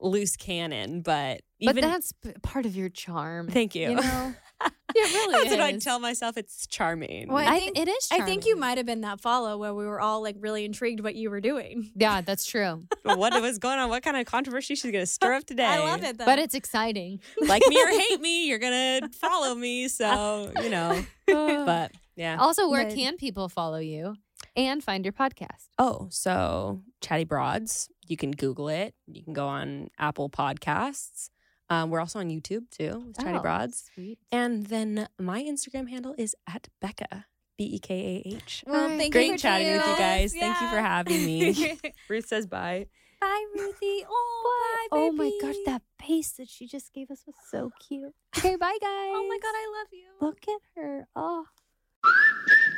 [0.00, 3.48] loose cannon, but But that's p- part of your charm.
[3.48, 3.90] thank you.
[3.90, 4.34] You know?
[4.64, 6.36] it really That's what I tell myself.
[6.36, 7.28] It's charming.
[7.28, 8.08] Well, I I think- it is.
[8.10, 11.00] I think you might have been that follow where we were all like really intrigued
[11.00, 11.90] what you were doing.
[11.96, 12.84] Yeah, that's true.
[13.02, 13.88] what was going on?
[13.88, 15.64] What kind of controversy she's gonna stir up today?
[15.64, 16.24] I love it though.
[16.26, 17.20] But it's exciting.
[17.40, 19.88] Like me or hate me, you're gonna follow me.
[19.88, 21.04] So you know.
[21.28, 21.64] Uh.
[21.64, 22.36] But yeah.
[22.38, 24.16] Also, where But- can people follow you
[24.56, 25.68] and find your podcast?
[25.78, 27.88] Oh, so Chatty Broads.
[28.06, 28.94] You can Google it.
[29.06, 31.30] You can go on Apple Podcasts.
[31.70, 33.90] Um, we're also on YouTube too with Chatty Oh, Broads.
[33.94, 34.18] Sweet.
[34.32, 37.24] And then my Instagram handle is at Bekah.
[37.58, 38.62] B E K A H.
[38.68, 40.32] well, thank you Great for chatting with you guys.
[40.32, 40.38] us.
[40.38, 41.76] Thank you for having me.
[42.08, 42.86] Ruth says bye.
[43.20, 44.04] Bye, Ruthie.
[44.08, 48.14] Oh, bye, Oh my gosh, that face that she just gave us was so cute.
[48.38, 48.80] Okay, bye guys.
[49.12, 50.26] Oh my god, I love you.
[50.26, 51.08] Look at her.
[51.16, 51.44] Oh.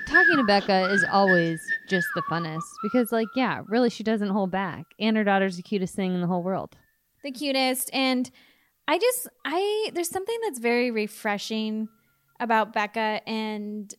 [0.07, 4.51] Talking to Bekah is always just the funnest because, like, yeah, really, she doesn't hold
[4.51, 4.84] back.
[4.99, 6.74] And her daughter's the cutest thing in the whole world.
[7.22, 8.30] the cutest and
[8.91, 11.88] i just i there's something that's very refreshing
[12.38, 13.95] about bekah and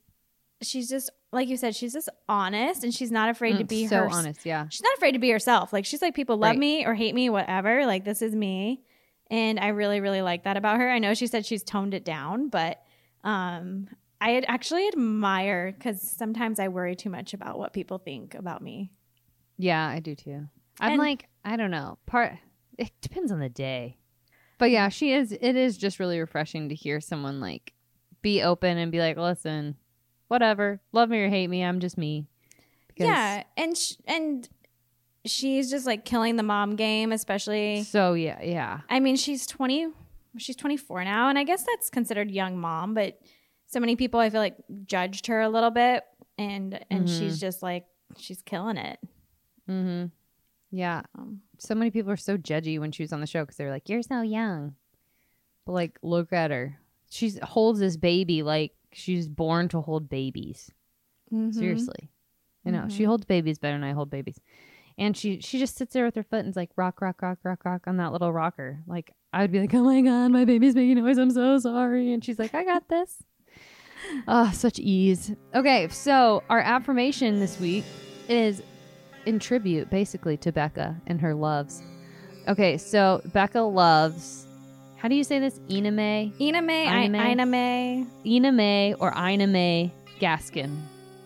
[0.61, 3.87] she's just like you said she's just honest and she's not afraid to Mm, be
[3.87, 4.45] so her honest.
[4.45, 4.67] Yeah.
[4.69, 6.59] she's not afraid to be herself like she's like people love Right.
[6.59, 8.81] me or hate me whatever like this is me
[9.29, 12.03] and i really really like that about her i know she said she's toned it
[12.05, 12.81] down but
[13.23, 13.87] um
[14.19, 18.91] i actually admire because sometimes i worry too much about what people think about me
[19.57, 20.47] Yeah, I do too.
[20.79, 21.97] I'm And- like, I don't know.
[22.07, 22.33] Part
[22.77, 23.97] it depends on the day.
[24.61, 27.73] But yeah, she is it is just really refreshing to hear someone like
[28.21, 29.75] be open and be like, "Listen,
[30.27, 30.79] whatever.
[30.91, 32.27] Love me or hate me, I'm just me."
[32.87, 34.47] Because- yeah and sh- and
[35.25, 38.81] she's just like killing the mom game especially So yeah, yeah.
[38.87, 39.87] I mean, she's 20,
[40.37, 43.19] she's 24 now, and I guess that's considered young mom, but
[43.65, 46.03] so many people I feel like judged her a little bit
[46.37, 47.17] and and Mhm.
[47.19, 47.85] she's just like
[48.19, 48.99] she's killing it.
[49.67, 50.05] Mm-hmm.
[50.69, 51.01] Yeah.
[51.17, 53.69] Um, So many people are so judgy when she was on the show because they're
[53.69, 54.73] like, "You're so young,"
[55.63, 56.79] but like, look at her.
[57.11, 60.71] She holds this baby like she's born to hold babies.
[61.31, 61.53] mhm.
[61.53, 62.09] Seriously,
[62.65, 63.07] you know, she Mhm.
[63.07, 64.39] holds babies better than I hold babies.
[64.97, 67.37] And she she just sits there with her foot and is like rock, rock, rock,
[67.43, 68.81] rock, rock on that little rocker.
[68.87, 71.19] Like I would be like, "Oh my god, my baby's making noise.
[71.19, 73.21] I'm so sorry." And she's like, "I got this."
[74.27, 75.31] Oh, such ease.
[75.53, 77.83] Okay, so our affirmation this week
[78.27, 78.63] is
[79.25, 81.81] in tribute, basically, to Bekah and her loves.
[82.47, 84.45] Okay, so Bekah loves.
[84.97, 85.59] How do you say this?
[85.69, 88.05] Ina May, Ina May, I- Ina May?
[88.25, 88.93] Ina May.
[88.95, 90.75] Or Ina May Gaskin.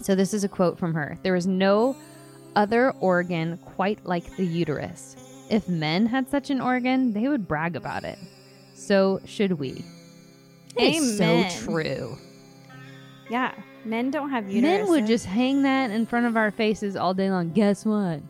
[0.02, 1.18] So this is a quote from her.
[1.24, 1.96] There is no
[2.56, 5.16] other organ quite like the uterus.
[5.50, 8.18] If men had such an organ, they would brag about it.
[8.74, 9.84] So should we.
[10.78, 12.18] It is so true.
[13.30, 13.54] Yeah,
[13.86, 14.62] men don't have uteruses.
[14.62, 17.52] Men would just hang that in front of our faces all day long.
[17.52, 18.22] Guess what?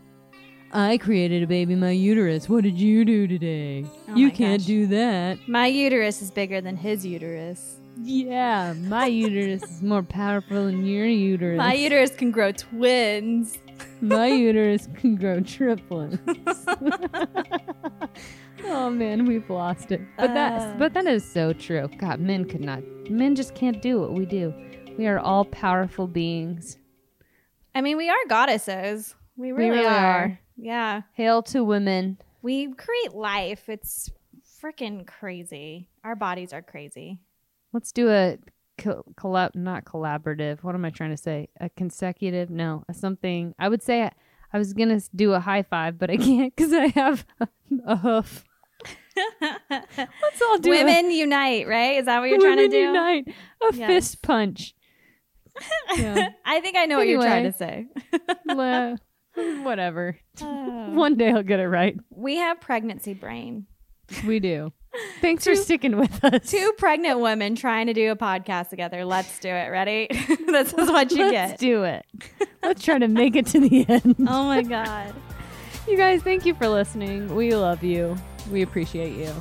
[0.72, 2.48] I created a baby in my uterus.
[2.48, 3.86] What did you do today?
[4.08, 4.66] Oh you can't gosh.
[4.66, 5.38] do that.
[5.48, 7.76] My uterus is bigger than his uterus.
[8.02, 11.56] Yeah, my uterus is more powerful than your uterus.
[11.56, 13.58] My uterus can grow twins.
[14.02, 16.18] My uterus can grow triplets.
[18.64, 20.00] oh man, we've lost it.
[20.16, 20.34] But Uh.
[20.34, 21.88] that but that is so true.
[21.98, 24.52] God, men could not men just can't do what we do.
[24.96, 26.78] We are all powerful beings.
[27.74, 29.14] I mean, we are goddesses.
[29.36, 29.92] We really, really are.
[29.94, 30.38] are.
[30.56, 31.02] Yeah.
[31.12, 32.18] Hail to women.
[32.42, 33.68] We create life.
[33.68, 34.10] It's
[34.62, 35.88] freaking crazy.
[36.02, 37.18] Our bodies are crazy.
[37.72, 38.38] Let's do a
[38.78, 40.62] collab not collaborative.
[40.62, 41.48] What am I trying to say?
[41.60, 42.48] A consecutive?
[42.48, 43.54] No, a something.
[43.58, 44.12] I would say I,
[44.52, 47.48] I was going to do a high five, but I can't cuz I have a,
[47.86, 48.44] a hoof.
[49.70, 51.98] Let's all do a- Women unite, right?
[51.98, 52.78] Is that what you're trying to Women do?
[52.78, 53.34] Unite.
[53.70, 53.86] A Yes.
[53.88, 54.74] fist punch.
[55.96, 56.30] Yeah.
[56.44, 57.86] I think I know what you're trying to say.
[58.46, 58.98] Le-
[59.62, 60.18] Whatever.
[60.40, 60.90] Oh.
[60.92, 61.96] One day I'll get it right.
[62.10, 63.66] we have pregnancy brain.
[64.26, 64.72] We do.
[65.20, 66.50] Thanks for sticking with us.
[66.50, 69.04] Two pregnant women trying to do a podcast together.
[69.04, 69.68] Let's do it.
[69.68, 70.08] Ready?
[70.46, 71.50] this is what you get.
[71.50, 72.06] Let's do it.
[72.62, 74.16] Let's try to make it to the end.
[74.20, 75.14] Oh my god.
[75.86, 77.34] You guys, thank you for listening.
[77.34, 78.16] We love you.
[78.50, 79.32] We appreciate you.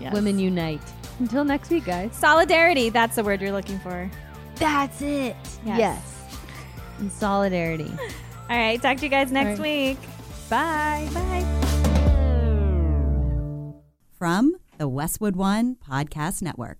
[0.00, 0.12] Yes.
[0.14, 0.80] Women unite.
[1.18, 2.14] Until next week, guys.
[2.14, 2.90] Solidarity.
[2.90, 4.10] That's the word you're looking for.
[4.56, 5.36] That's it.
[5.64, 5.78] Yes.
[5.78, 6.38] Yes.
[6.98, 7.92] And solidarity.
[8.50, 8.80] All right.
[8.80, 9.98] Talk to you guys next All week.
[10.48, 11.08] Bye.
[11.12, 11.44] Bye.
[14.18, 16.78] From the Westwood One Podcast Network.